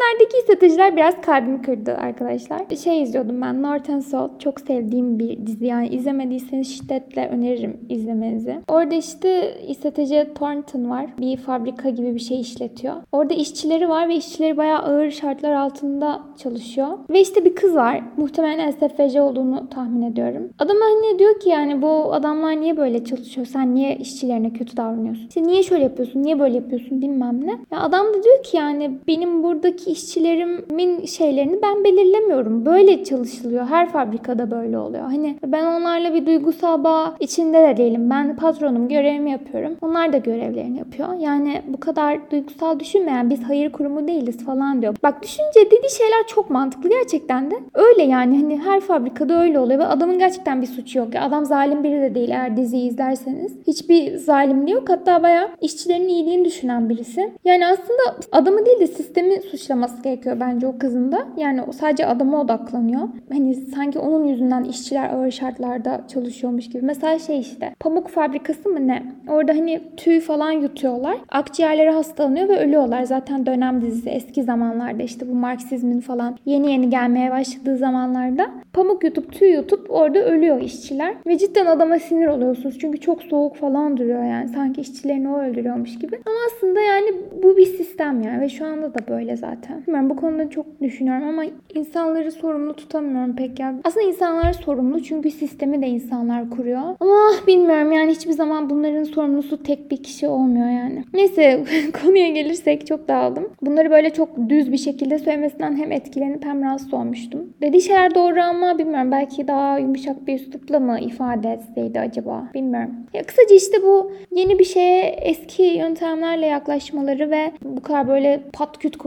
Filmlerdeki 0.05 0.41
stratejiler 0.41 0.95
biraz 0.95 1.21
kalbimi 1.21 1.61
kırdı 1.61 1.95
arkadaşlar. 1.95 2.61
Şey 2.83 3.01
izliyordum 3.01 3.41
ben 3.41 3.63
North 3.63 3.89
and 3.89 4.01
South. 4.01 4.39
Çok 4.39 4.59
sevdiğim 4.59 5.19
bir 5.19 5.47
dizi. 5.47 5.65
Yani 5.65 5.87
izlemediyseniz 5.87 6.77
şiddetle 6.77 7.27
öneririm 7.27 7.79
izlemenizi. 7.89 8.55
Orada 8.67 8.95
işte 8.95 9.57
strateji 9.77 10.27
Thornton 10.35 10.89
var. 10.89 11.05
Bir 11.19 11.37
fabrika 11.37 11.89
gibi 11.89 12.15
bir 12.15 12.19
şey 12.19 12.39
işletiyor. 12.39 12.95
Orada 13.11 13.33
işçileri 13.33 13.89
var 13.89 14.09
ve 14.09 14.15
işçileri 14.15 14.57
bayağı 14.57 14.79
ağır 14.79 15.11
şartlar 15.11 15.51
altında 15.51 16.21
çalışıyor. 16.37 16.87
Ve 17.09 17.21
işte 17.21 17.45
bir 17.45 17.55
kız 17.55 17.75
var. 17.75 18.03
Muhtemelen 18.17 18.71
SFC 18.71 19.21
olduğunu 19.21 19.69
tahmin 19.69 20.01
ediyorum. 20.01 20.49
Adam 20.59 20.77
hani 20.81 21.19
diyor 21.19 21.39
ki 21.39 21.49
yani 21.49 21.81
bu 21.81 22.13
adamlar 22.13 22.61
niye 22.61 22.77
böyle 22.77 23.05
çalışıyor? 23.05 23.47
Sen 23.47 23.75
niye 23.75 23.95
işçilerine 23.95 24.53
kötü 24.53 24.77
davranıyorsun? 24.77 25.27
İşte 25.27 25.43
niye 25.43 25.63
şöyle 25.63 25.83
yapıyorsun? 25.83 26.23
Niye 26.23 26.39
böyle 26.39 26.55
yapıyorsun? 26.55 27.01
Bilmem 27.01 27.47
ne. 27.47 27.51
Ya 27.71 27.79
adam 27.79 28.07
da 28.07 28.23
diyor 28.23 28.43
ki 28.43 28.57
yani 28.57 28.99
benim 29.07 29.43
buradaki 29.43 29.94
işçilerimin 29.95 31.05
şeylerini 31.05 31.61
ben 31.61 31.83
belirlemiyorum. 31.83 32.65
Böyle 32.65 33.03
çalışılıyor. 33.03 33.65
Her 33.65 33.89
fabrikada 33.89 34.51
böyle 34.51 34.77
oluyor. 34.77 35.03
Hani 35.03 35.37
ben 35.45 35.65
onlarla 35.65 36.13
bir 36.13 36.25
duygusal 36.25 36.83
bağ 36.83 37.15
içinde 37.19 37.61
de 37.61 37.77
değilim. 37.77 38.09
Ben 38.09 38.35
patronum 38.35 38.87
görevimi 38.89 39.31
yapıyorum. 39.31 39.77
Onlar 39.81 40.13
da 40.13 40.17
görevlerini 40.17 40.77
yapıyor. 40.77 41.09
Yani 41.19 41.61
bu 41.67 41.79
kadar 41.79 42.31
duygusal 42.31 42.79
düşünmeyen 42.79 43.29
biz 43.29 43.43
hayır 43.43 43.71
kurumu 43.71 44.07
değiliz 44.07 44.45
falan 44.45 44.81
diyor. 44.81 44.95
Bak 45.03 45.23
düşünce 45.23 45.65
dediği 45.65 45.91
şeyler 45.97 46.27
çok 46.27 46.49
mantıklı 46.49 46.89
gerçekten 46.89 47.51
de. 47.51 47.55
Öyle 47.73 48.03
yani 48.03 48.41
hani 48.41 48.59
her 48.59 48.79
fabrikada 48.79 49.41
öyle 49.41 49.59
oluyor 49.59 49.79
ve 49.79 49.85
adamın 49.85 50.19
gerçekten 50.19 50.61
bir 50.61 50.67
suçu 50.67 50.99
yok. 50.99 51.07
Adam 51.19 51.45
zalim 51.45 51.83
biri 51.83 52.01
de 52.01 52.15
değil 52.15 52.29
eğer 52.29 52.57
diziyi 52.57 52.89
izlerseniz. 52.89 53.53
Hiçbir 53.67 54.17
zalimliği 54.17 54.75
yok. 54.75 54.89
Hatta 54.89 55.23
bayağı 55.23 55.49
işçilerin 55.61 56.07
iyiliğini 56.07 56.45
düşünen 56.45 56.89
birisi. 56.89 57.33
Yani 57.45 57.67
aslında 57.67 58.15
adamı 58.31 58.65
değil 58.65 58.79
de 58.79 58.87
sistemi 58.87 59.41
suçlamak 59.41 59.74
yaşaması 59.75 60.03
gerekiyor 60.03 60.37
bence 60.39 60.67
o 60.67 60.77
kızın 60.77 61.11
da. 61.11 61.27
Yani 61.37 61.61
sadece 61.73 62.05
adama 62.05 62.41
odaklanıyor. 62.41 63.01
Hani 63.31 63.55
sanki 63.55 63.99
onun 63.99 64.25
yüzünden 64.25 64.63
işçiler 64.63 65.09
ağır 65.13 65.31
şartlarda 65.31 66.01
çalışıyormuş 66.07 66.69
gibi. 66.69 66.85
Mesela 66.85 67.19
şey 67.19 67.39
işte 67.39 67.75
pamuk 67.79 68.07
fabrikası 68.07 68.69
mı 68.69 68.87
ne? 68.87 69.03
Orada 69.29 69.51
hani 69.51 69.81
tüy 69.97 70.19
falan 70.19 70.51
yutuyorlar. 70.51 71.17
Akciğerleri 71.29 71.89
hastalanıyor 71.89 72.49
ve 72.49 72.59
ölüyorlar. 72.59 73.03
Zaten 73.03 73.45
dönem 73.45 73.81
dizisi 73.81 74.09
eski 74.09 74.43
zamanlarda 74.43 75.03
işte 75.03 75.29
bu 75.29 75.33
Marksizmin 75.33 75.99
falan 75.99 76.37
yeni 76.45 76.71
yeni 76.71 76.89
gelmeye 76.89 77.31
başladığı 77.31 77.77
zamanlarda 77.77 78.47
pamuk 78.73 79.03
yutup 79.03 79.33
tüy 79.33 79.49
yutup 79.49 79.91
orada 79.91 80.19
ölüyor 80.19 80.61
işçiler. 80.61 81.15
Ve 81.27 81.37
cidden 81.37 81.65
adama 81.65 81.99
sinir 81.99 82.27
oluyorsunuz. 82.27 82.79
Çünkü 82.79 82.99
çok 82.99 83.23
soğuk 83.23 83.55
falan 83.55 83.97
duruyor 83.97 84.23
yani. 84.23 84.49
Sanki 84.49 84.81
işçilerini 84.81 85.29
o 85.29 85.39
öldürüyormuş 85.39 85.99
gibi. 85.99 86.15
Ama 86.25 86.35
aslında 86.47 86.81
yani 86.81 87.11
bu 87.43 87.57
bir 87.57 87.65
sistem 87.65 88.21
yani 88.21 88.41
ve 88.41 88.49
şu 88.49 88.65
anda 88.65 88.93
da 88.93 88.99
böyle 89.09 89.35
zaten. 89.35 89.64
Bilmiyorum 89.87 90.09
bu 90.09 90.15
konuda 90.15 90.49
çok 90.49 90.81
düşünüyorum 90.81 91.27
ama 91.27 91.43
insanları 91.75 92.31
sorumlu 92.31 92.73
tutamıyorum 92.73 93.35
pek 93.35 93.59
ya. 93.59 93.75
Aslında 93.83 94.05
insanlar 94.05 94.53
sorumlu 94.53 95.03
çünkü 95.03 95.31
sistemi 95.31 95.81
de 95.81 95.87
insanlar 95.87 96.49
kuruyor. 96.49 96.81
Ama 96.99 97.31
bilmiyorum 97.47 97.91
yani 97.91 98.11
hiçbir 98.11 98.31
zaman 98.31 98.69
bunların 98.69 99.03
sorumlusu 99.03 99.63
tek 99.63 99.91
bir 99.91 100.03
kişi 100.03 100.27
olmuyor 100.27 100.67
yani. 100.67 101.03
Neyse 101.13 101.63
konuya 102.03 102.29
gelirsek 102.29 102.87
çok 102.87 103.07
dağıldım. 103.07 103.49
Bunları 103.61 103.91
böyle 103.91 104.09
çok 104.09 104.29
düz 104.49 104.71
bir 104.71 104.77
şekilde 104.77 105.19
söylemesinden 105.19 105.75
hem 105.77 105.91
etkilenip 105.91 106.45
hem 106.45 106.63
rahatsız 106.63 106.93
olmuştum. 106.93 107.53
Dediği 107.61 107.81
şeyler 107.81 108.15
doğru 108.15 108.41
ama 108.41 108.77
bilmiyorum 108.77 109.11
belki 109.11 109.47
daha 109.47 109.79
yumuşak 109.79 110.27
bir 110.27 110.35
üslupla 110.35 110.79
mı 110.79 110.99
ifade 110.99 111.49
etseydi 111.51 111.99
acaba 111.99 112.43
bilmiyorum. 112.53 112.91
Ya 113.13 113.23
kısaca 113.23 113.55
işte 113.55 113.77
bu 113.83 114.11
yeni 114.31 114.59
bir 114.59 114.63
şeye 114.63 115.05
eski 115.05 115.63
yöntemlerle 115.63 116.45
yaklaşmaları 116.45 117.31
ve 117.31 117.51
bu 117.63 117.81
kadar 117.81 118.07
böyle 118.07 118.43
pat 118.53 118.77
küt 118.77 118.97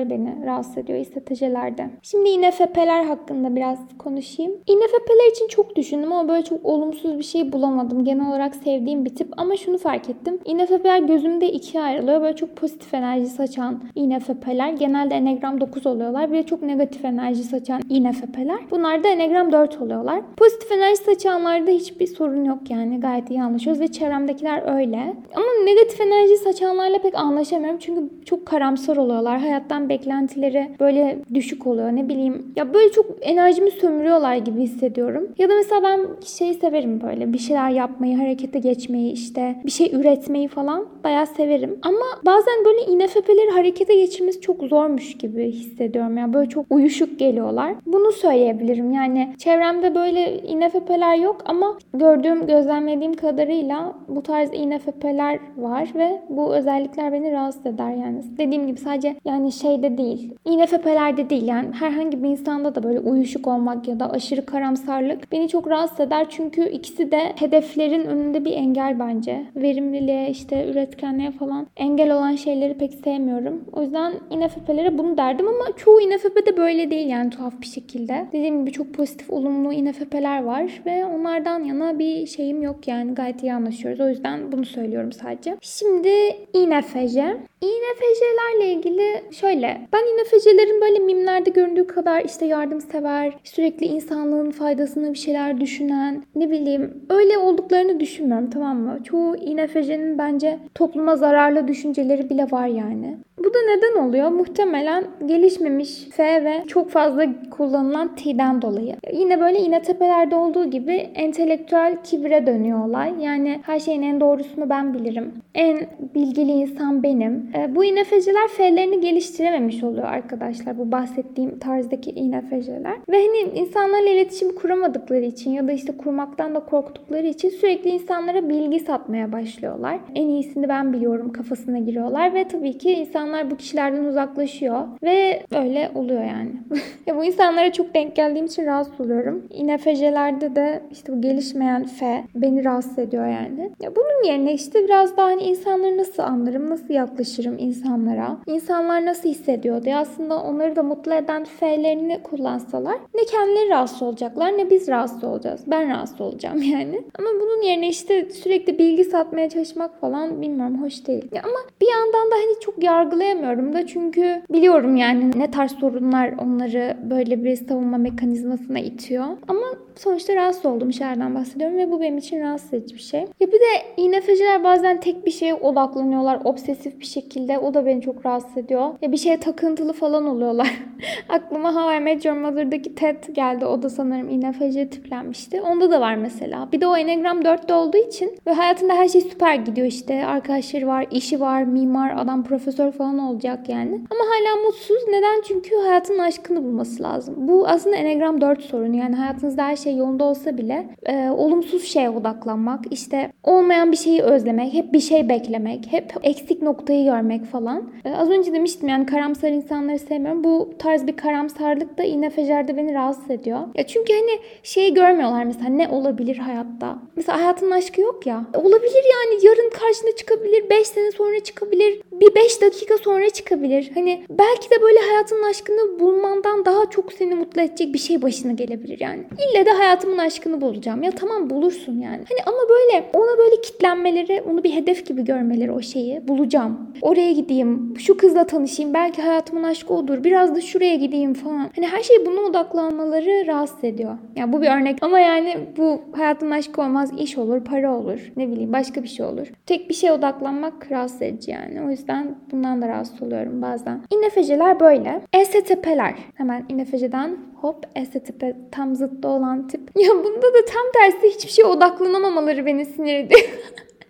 konuşmaları 0.00 0.10
beni 0.10 0.46
rahatsız 0.46 0.78
ediyor 0.78 0.98
İSTC'lerde. 0.98 1.90
Şimdi 2.02 2.28
INFP'ler 2.28 3.04
hakkında 3.04 3.56
biraz 3.56 3.78
konuşayım. 3.98 4.52
INFP'ler 4.66 5.30
için 5.30 5.48
çok 5.48 5.76
düşündüm 5.76 6.12
ama 6.12 6.28
böyle 6.28 6.44
çok 6.44 6.66
olumsuz 6.66 7.18
bir 7.18 7.24
şey 7.24 7.52
bulamadım. 7.52 8.04
Genel 8.04 8.28
olarak 8.28 8.54
sevdiğim 8.54 9.04
bir 9.04 9.14
tip 9.14 9.28
ama 9.36 9.56
şunu 9.56 9.78
fark 9.78 10.10
ettim. 10.10 10.38
INFP'ler 10.44 10.98
gözümde 10.98 11.52
ikiye 11.52 11.82
ayrılıyor. 11.82 12.22
Böyle 12.22 12.36
çok 12.36 12.56
pozitif 12.56 12.94
enerji 12.94 13.26
saçan 13.26 13.82
INFP'ler. 13.94 14.72
Genelde 14.72 15.14
Enneagram 15.14 15.60
9 15.60 15.86
oluyorlar. 15.86 16.32
Bir 16.32 16.38
de 16.38 16.42
çok 16.42 16.62
negatif 16.62 17.04
enerji 17.04 17.42
saçan 17.42 17.82
INFP'ler. 17.88 18.58
Bunlar 18.70 19.04
da 19.04 19.08
Enneagram 19.08 19.52
4 19.52 19.80
oluyorlar. 19.80 20.20
Pozitif 20.36 20.72
enerji 20.72 20.96
saçanlarda 20.96 21.70
hiçbir 21.70 22.06
sorun 22.06 22.44
yok 22.44 22.70
yani. 22.70 23.00
Gayet 23.00 23.30
iyi 23.30 23.42
anlaşıyoruz 23.42 23.80
ve 23.80 23.88
çevremdekiler 23.88 24.76
öyle. 24.76 25.16
Ama 25.34 25.46
negatif 25.64 26.00
enerji 26.00 26.36
saçanlarla 26.36 26.98
pek 26.98 27.14
anlaşamıyorum. 27.14 27.78
Çünkü 27.78 28.24
çok 28.24 28.46
karamsar 28.46 28.96
oluyorlar. 28.96 29.40
Hayattan 29.40 29.89
beklentileri 29.90 30.68
böyle 30.80 31.18
düşük 31.34 31.66
oluyor. 31.66 31.96
Ne 31.96 32.08
bileyim. 32.08 32.52
Ya 32.56 32.74
böyle 32.74 32.92
çok 32.92 33.06
enerjimi 33.20 33.70
sömürüyorlar 33.70 34.36
gibi 34.36 34.60
hissediyorum. 34.60 35.28
Ya 35.38 35.48
da 35.48 35.52
mesela 35.54 35.82
ben 35.82 36.00
şeyi 36.24 36.54
severim 36.54 37.00
böyle. 37.00 37.32
Bir 37.32 37.38
şeyler 37.38 37.70
yapmayı, 37.70 38.16
harekete 38.16 38.58
geçmeyi, 38.58 39.12
işte 39.12 39.56
bir 39.66 39.70
şey 39.70 39.90
üretmeyi 39.94 40.48
falan 40.48 40.86
bayağı 41.04 41.26
severim. 41.26 41.78
Ama 41.82 42.04
bazen 42.26 42.64
böyle 42.64 42.80
INFP'leri 42.80 43.50
harekete 43.50 43.94
geçirmesi 43.94 44.40
çok 44.40 44.62
zormuş 44.62 45.18
gibi 45.18 45.52
hissediyorum. 45.52 46.16
Yani 46.16 46.32
böyle 46.32 46.48
çok 46.48 46.66
uyuşuk 46.70 47.18
geliyorlar. 47.18 47.74
Bunu 47.86 48.12
söyleyebilirim. 48.12 48.92
Yani 48.92 49.34
çevremde 49.38 49.94
böyle 49.94 50.38
INFP'ler 50.42 51.16
yok 51.16 51.42
ama 51.44 51.78
gördüğüm, 51.94 52.46
gözlemlediğim 52.46 53.14
kadarıyla 53.14 53.94
bu 54.08 54.22
tarz 54.22 54.50
INFP'ler 54.52 55.38
var 55.56 55.88
ve 55.94 56.22
bu 56.28 56.54
özellikler 56.54 57.12
beni 57.12 57.32
rahatsız 57.32 57.66
eder 57.66 57.90
yani. 57.90 58.22
Dediğim 58.38 58.66
gibi 58.66 58.78
sadece 58.78 59.16
yani 59.24 59.52
şeyde 59.80 59.98
değil. 59.98 60.34
INFP'lerde 60.44 61.30
değil 61.30 61.46
yani 61.46 61.68
herhangi 61.72 62.22
bir 62.22 62.28
insanda 62.28 62.74
da 62.74 62.82
böyle 62.82 63.00
uyuşuk 63.00 63.46
olmak 63.46 63.88
ya 63.88 64.00
da 64.00 64.10
aşırı 64.10 64.46
karamsarlık 64.46 65.32
beni 65.32 65.48
çok 65.48 65.68
rahatsız 65.68 66.00
eder. 66.00 66.26
Çünkü 66.30 66.68
ikisi 66.68 67.10
de 67.10 67.32
hedeflerin 67.38 68.04
önünde 68.04 68.44
bir 68.44 68.52
engel 68.52 68.98
bence. 68.98 69.46
Verimliliğe 69.56 70.30
işte 70.30 70.66
üretkenliğe 70.70 71.30
falan 71.30 71.66
engel 71.76 72.16
olan 72.16 72.36
şeyleri 72.36 72.74
pek 72.74 72.94
sevmiyorum. 72.94 73.64
O 73.72 73.82
yüzden 73.82 74.12
INFP'lere 74.30 74.98
bunu 74.98 75.16
derdim 75.16 75.48
ama 75.48 75.76
çoğu 75.76 76.00
INFP 76.00 76.46
de 76.46 76.56
böyle 76.56 76.90
değil 76.90 77.08
yani 77.08 77.30
tuhaf 77.30 77.60
bir 77.60 77.66
şekilde. 77.66 78.26
Dediğim 78.32 78.60
gibi 78.60 78.72
çok 78.72 78.94
pozitif, 78.94 79.30
olumlu 79.30 79.72
INFP'ler 79.72 80.44
var 80.44 80.82
ve 80.86 81.04
onlardan 81.04 81.64
yana 81.64 81.98
bir 81.98 82.26
şeyim 82.26 82.62
yok 82.62 82.88
yani 82.88 83.14
gayet 83.14 83.42
iyi 83.42 83.54
anlaşıyoruz. 83.54 84.00
O 84.00 84.08
yüzden 84.08 84.52
bunu 84.52 84.64
söylüyorum 84.64 85.12
sadece. 85.12 85.56
Şimdi 85.60 86.08
INFJ. 86.54 87.16
INFJ'lerle 87.60 88.72
ilgili 88.72 89.22
şöyle. 89.32 89.69
Ben 89.92 89.98
INFJ'lerin 89.98 90.80
böyle 90.80 90.98
mimlerde 90.98 91.50
göründüğü 91.50 91.86
kadar 91.86 92.24
işte 92.24 92.46
yardımsever, 92.46 93.36
sürekli 93.44 93.86
insanlığın 93.86 94.50
faydasını 94.50 95.12
bir 95.12 95.18
şeyler 95.18 95.60
düşünen, 95.60 96.22
ne 96.34 96.50
bileyim 96.50 97.04
öyle 97.10 97.38
olduklarını 97.38 98.00
düşünmüyorum 98.00 98.50
tamam 98.50 98.76
mı? 98.78 98.98
Çoğu 99.04 99.36
INFJ'nin 99.36 100.18
bence 100.18 100.58
topluma 100.74 101.16
zararlı 101.16 101.68
düşünceleri 101.68 102.30
bile 102.30 102.46
var 102.50 102.66
yani. 102.66 103.18
Bu 103.44 103.54
da 103.54 103.58
neden 103.68 104.08
oluyor? 104.08 104.28
Muhtemelen 104.28 105.04
gelişmemiş 105.26 106.08
F 106.10 106.44
ve 106.44 106.64
çok 106.66 106.90
fazla 106.90 107.26
kullanılan 107.50 108.16
T'den 108.16 108.62
dolayı. 108.62 108.96
Yine 109.12 109.40
böyle 109.40 109.58
INTP'lerde 109.58 110.36
olduğu 110.36 110.70
gibi 110.70 110.92
entelektüel 111.14 111.96
kibre 112.04 112.46
dönüyor 112.46 112.88
olay. 112.88 113.14
Yani 113.20 113.60
her 113.62 113.80
şeyin 113.80 114.02
en 114.02 114.20
doğrusunu 114.20 114.70
ben 114.70 114.94
bilirim. 114.94 115.32
En 115.54 115.78
bilgili 116.14 116.50
insan 116.52 117.02
benim. 117.02 117.50
E, 117.56 117.74
bu 117.74 117.84
INFC'ler 117.84 118.48
F'lerini 118.48 119.00
geliştirememiş 119.00 119.82
oluyor 119.82 120.06
arkadaşlar. 120.06 120.78
Bu 120.78 120.92
bahsettiğim 120.92 121.58
tarzdaki 121.58 122.10
INFC'ler. 122.10 122.96
Ve 123.10 123.26
hani 123.26 123.58
insanlarla 123.58 124.08
iletişim 124.08 124.54
kuramadıkları 124.54 125.24
için 125.24 125.50
ya 125.50 125.68
da 125.68 125.72
işte 125.72 125.96
kurmaktan 125.96 126.54
da 126.54 126.60
korktukları 126.60 127.26
için 127.26 127.48
sürekli 127.48 127.90
insanlara 127.90 128.48
bilgi 128.48 128.80
satmaya 128.80 129.32
başlıyorlar. 129.32 129.98
En 130.14 130.28
iyisini 130.28 130.68
ben 130.68 130.92
biliyorum 130.92 131.32
kafasına 131.32 131.78
giriyorlar 131.78 132.34
ve 132.34 132.48
tabii 132.48 132.78
ki 132.78 132.92
insan 132.92 133.29
insanlar 133.30 133.50
bu 133.50 133.56
kişilerden 133.56 134.04
uzaklaşıyor 134.04 134.88
ve 135.02 135.42
öyle 135.54 135.90
oluyor 135.94 136.24
yani. 136.24 136.52
ya 137.06 137.16
bu 137.16 137.24
insanlara 137.24 137.72
çok 137.72 137.94
denk 137.94 138.16
geldiğim 138.16 138.46
için 138.46 138.66
rahatsız 138.66 139.00
oluyorum. 139.00 139.44
İNFC'lerde 139.50 140.56
de 140.56 140.82
işte 140.90 141.12
bu 141.12 141.20
gelişmeyen 141.20 141.84
F 141.84 142.24
beni 142.34 142.64
rahatsız 142.64 142.98
ediyor 142.98 143.26
yani. 143.26 143.70
Ya 143.80 143.96
bunun 143.96 144.24
yerine 144.24 144.52
işte 144.52 144.84
biraz 144.84 145.16
daha 145.16 145.26
hani 145.26 145.42
insanları 145.42 145.96
nasıl 145.96 146.22
anlarım, 146.22 146.70
nasıl 146.70 146.94
yaklaşırım 146.94 147.58
insanlara, 147.58 148.36
insanlar 148.46 149.06
nasıl 149.06 149.28
hissediyor 149.28 149.84
diye 149.84 149.96
aslında 149.96 150.42
onları 150.42 150.76
da 150.76 150.82
mutlu 150.82 151.14
eden 151.14 151.44
F'lerini 151.44 152.22
kullansalar 152.22 152.96
ne 153.14 153.24
kendileri 153.24 153.68
rahatsız 153.68 154.02
olacaklar 154.02 154.58
ne 154.58 154.70
biz 154.70 154.88
rahatsız 154.88 155.24
olacağız. 155.24 155.60
Ben 155.66 155.90
rahatsız 155.90 156.20
olacağım 156.20 156.62
yani. 156.72 157.02
Ama 157.18 157.28
bunun 157.40 157.62
yerine 157.62 157.88
işte 157.88 158.30
sürekli 158.30 158.78
bilgi 158.78 159.04
satmaya 159.04 159.48
çalışmak 159.48 160.00
falan 160.00 160.42
bilmiyorum 160.42 160.82
hoş 160.82 161.06
değil. 161.06 161.24
Ya 161.32 161.42
ama 161.42 161.58
bir 161.80 161.88
yandan 161.88 162.30
da 162.30 162.34
hani 162.34 162.60
çok 162.60 162.84
yargılı 162.84 163.19
yargılayamıyorum 163.24 163.74
da 163.74 163.86
çünkü 163.86 164.42
biliyorum 164.52 164.96
yani 164.96 165.30
ne 165.36 165.50
tarz 165.50 165.72
sorunlar 165.72 166.32
onları 166.38 166.96
böyle 167.10 167.44
bir 167.44 167.56
savunma 167.56 167.98
mekanizmasına 167.98 168.78
itiyor. 168.78 169.26
Ama 169.48 169.66
sonuçta 169.96 170.34
rahatsız 170.34 170.66
olduğum 170.66 170.92
şeylerden 170.92 171.34
bahsediyorum 171.34 171.78
ve 171.78 171.90
bu 171.90 172.00
benim 172.00 172.18
için 172.18 172.40
rahatsız 172.40 172.74
edici 172.74 172.94
bir 172.94 173.00
şey. 173.00 173.20
Ya 173.20 173.48
bir 173.48 173.60
de 173.60 173.66
INFC'ler 173.96 174.64
bazen 174.64 175.00
tek 175.00 175.26
bir 175.26 175.30
şeye 175.30 175.54
odaklanıyorlar 175.54 176.40
obsesif 176.44 177.00
bir 177.00 177.04
şekilde. 177.04 177.58
O 177.58 177.74
da 177.74 177.86
beni 177.86 178.02
çok 178.02 178.26
rahatsız 178.26 178.56
ediyor. 178.56 178.90
Ya 179.02 179.12
bir 179.12 179.16
şeye 179.16 179.40
takıntılı 179.40 179.92
falan 179.92 180.26
oluyorlar. 180.26 180.70
Aklıma 181.28 181.74
How 181.74 181.96
I 181.96 182.00
Met 182.00 182.24
Your 182.24 182.36
Mother'daki 182.36 182.94
Ted 182.94 183.24
geldi. 183.32 183.66
O 183.66 183.82
da 183.82 183.90
sanırım 183.90 184.28
INFC 184.28 184.90
tiplenmişti. 184.90 185.60
Onda 185.60 185.90
da 185.90 186.00
var 186.00 186.14
mesela. 186.14 186.68
Bir 186.72 186.80
de 186.80 186.86
o 186.86 186.96
Enneagram 186.96 187.40
4'te 187.40 187.74
olduğu 187.74 187.96
için 187.96 188.38
ve 188.46 188.52
hayatında 188.52 188.94
her 188.94 189.08
şey 189.08 189.20
süper 189.20 189.54
gidiyor 189.54 189.86
işte. 189.86 190.26
Arkadaşları 190.26 190.86
var, 190.86 191.06
işi 191.10 191.40
var, 191.40 191.62
mimar, 191.62 192.12
adam 192.16 192.44
profesör 192.44 192.92
falan 192.92 193.09
olacak 193.18 193.68
yani. 193.68 194.00
Ama 194.10 194.20
hala 194.20 194.66
mutsuz. 194.66 195.02
Neden? 195.08 195.42
Çünkü 195.48 195.76
hayatın 195.76 196.18
aşkını 196.18 196.64
bulması 196.64 197.02
lazım. 197.02 197.34
Bu 197.38 197.68
aslında 197.68 197.96
Enneagram 197.96 198.40
4 198.40 198.60
sorunu. 198.62 198.96
Yani 198.96 199.16
hayatınızda 199.16 199.64
her 199.64 199.76
şey 199.76 199.96
yolunda 199.96 200.24
olsa 200.24 200.58
bile 200.58 200.88
e, 201.06 201.30
olumsuz 201.30 201.84
şeye 201.84 202.10
odaklanmak, 202.10 202.80
işte 202.90 203.32
olmayan 203.44 203.92
bir 203.92 203.96
şeyi 203.96 204.22
özlemek, 204.22 204.74
hep 204.74 204.92
bir 204.92 205.00
şey 205.00 205.28
beklemek, 205.28 205.86
hep 205.90 206.14
eksik 206.22 206.62
noktayı 206.62 207.04
görmek 207.04 207.44
falan. 207.44 207.92
E, 208.04 208.14
az 208.14 208.30
önce 208.30 208.52
demiştim 208.52 208.88
yani 208.88 209.06
karamsar 209.06 209.48
insanları 209.48 209.98
sevmiyorum. 209.98 210.44
Bu 210.44 210.70
tarz 210.78 211.06
bir 211.06 211.16
karamsarlık 211.16 211.98
da 211.98 212.02
INFJ'de 212.02 212.76
beni 212.76 212.94
rahatsız 212.94 213.30
ediyor. 213.30 213.60
Ya 213.74 213.86
çünkü 213.86 214.12
hani 214.12 214.40
şeyi 214.62 214.94
görmüyorlar 214.94 215.44
mesela 215.44 215.68
ne 215.68 215.88
olabilir 215.88 216.36
hayatta. 216.36 216.98
Mesela 217.16 217.40
hayatın 217.40 217.70
aşkı 217.70 218.00
yok 218.00 218.26
ya. 218.26 218.44
Olabilir 218.54 219.04
yani 219.12 219.46
yarın 219.46 219.70
karşına 219.70 220.16
çıkabilir, 220.16 220.70
5 220.70 220.86
sene 220.86 221.10
sonra 221.10 221.40
çıkabilir, 221.40 222.02
bir 222.12 222.34
5 222.34 222.62
dakika 222.62 222.98
sonra 223.04 223.30
çıkabilir. 223.30 223.90
Hani 223.94 224.24
belki 224.30 224.70
de 224.70 224.82
böyle 224.82 224.98
hayatının 224.98 225.50
aşkını 225.50 226.00
bulmandan 226.00 226.64
daha 226.64 226.90
çok 226.90 227.12
seni 227.12 227.34
mutlu 227.34 227.60
edecek 227.60 227.94
bir 227.94 227.98
şey 227.98 228.22
başına 228.22 228.52
gelebilir 228.52 229.00
yani. 229.00 229.22
İlle 229.50 229.66
de 229.66 229.70
hayatımın 229.70 230.18
aşkını 230.18 230.60
bulacağım. 230.60 231.02
Ya 231.02 231.10
tamam 231.10 231.50
bulursun 231.50 232.00
yani. 232.00 232.24
Hani 232.28 232.40
ama 232.46 232.58
böyle 232.68 233.10
ona 233.12 233.38
böyle 233.38 233.60
kitlenmeleri, 233.60 234.42
onu 234.50 234.64
bir 234.64 234.74
hedef 234.74 235.06
gibi 235.06 235.24
görmeleri 235.24 235.72
o 235.72 235.82
şeyi. 235.82 236.28
Bulacağım. 236.28 236.92
Oraya 237.02 237.32
gideyim. 237.32 237.94
Şu 237.98 238.16
kızla 238.16 238.46
tanışayım. 238.46 238.94
Belki 238.94 239.22
hayatımın 239.22 239.62
aşkı 239.62 239.94
odur. 239.94 240.24
Biraz 240.24 240.54
da 240.54 240.60
şuraya 240.60 240.94
gideyim 240.94 241.34
falan. 241.34 241.70
Hani 241.76 241.86
her 241.86 242.02
şey 242.02 242.26
buna 242.26 242.40
odaklanmaları 242.40 243.46
rahatsız 243.46 243.84
ediyor. 243.84 244.18
Yani 244.36 244.52
bu 244.52 244.62
bir 244.62 244.68
örnek. 244.68 244.98
Ama 245.00 245.20
yani 245.20 245.56
bu 245.76 246.00
hayatın 246.16 246.50
aşkı 246.50 246.82
olmaz. 246.82 247.10
iş 247.18 247.38
olur, 247.38 247.64
para 247.64 247.96
olur. 247.96 248.32
Ne 248.36 248.48
bileyim 248.48 248.72
başka 248.72 249.02
bir 249.02 249.08
şey 249.08 249.26
olur. 249.26 249.46
Tek 249.66 249.88
bir 249.88 249.94
şeye 249.94 250.12
odaklanmak 250.12 250.90
rahatsız 250.90 251.22
edici 251.22 251.50
yani. 251.50 251.82
O 251.86 251.90
yüzden 251.90 252.34
bundan 252.52 252.79
da 252.82 252.88
rahatsız 252.88 253.22
oluyorum 253.22 253.62
bazen. 253.62 254.00
İnefeceler 254.10 254.80
böyle. 254.80 255.20
ESTP'ler. 255.32 256.14
Hemen 256.34 256.64
İnefece'den 256.68 257.36
hop 257.60 257.86
ESTP 257.96 258.44
tam 258.72 258.94
zıttı 258.94 259.28
olan 259.28 259.68
tip. 259.68 259.80
Ya 259.96 260.10
bunda 260.10 260.54
da 260.54 260.64
tam 260.72 260.82
tersi 260.94 261.36
hiçbir 261.36 261.50
şeye 261.50 261.64
odaklanamamaları 261.64 262.66
beni 262.66 262.84
sinir 262.84 263.14
ediyor. 263.14 263.40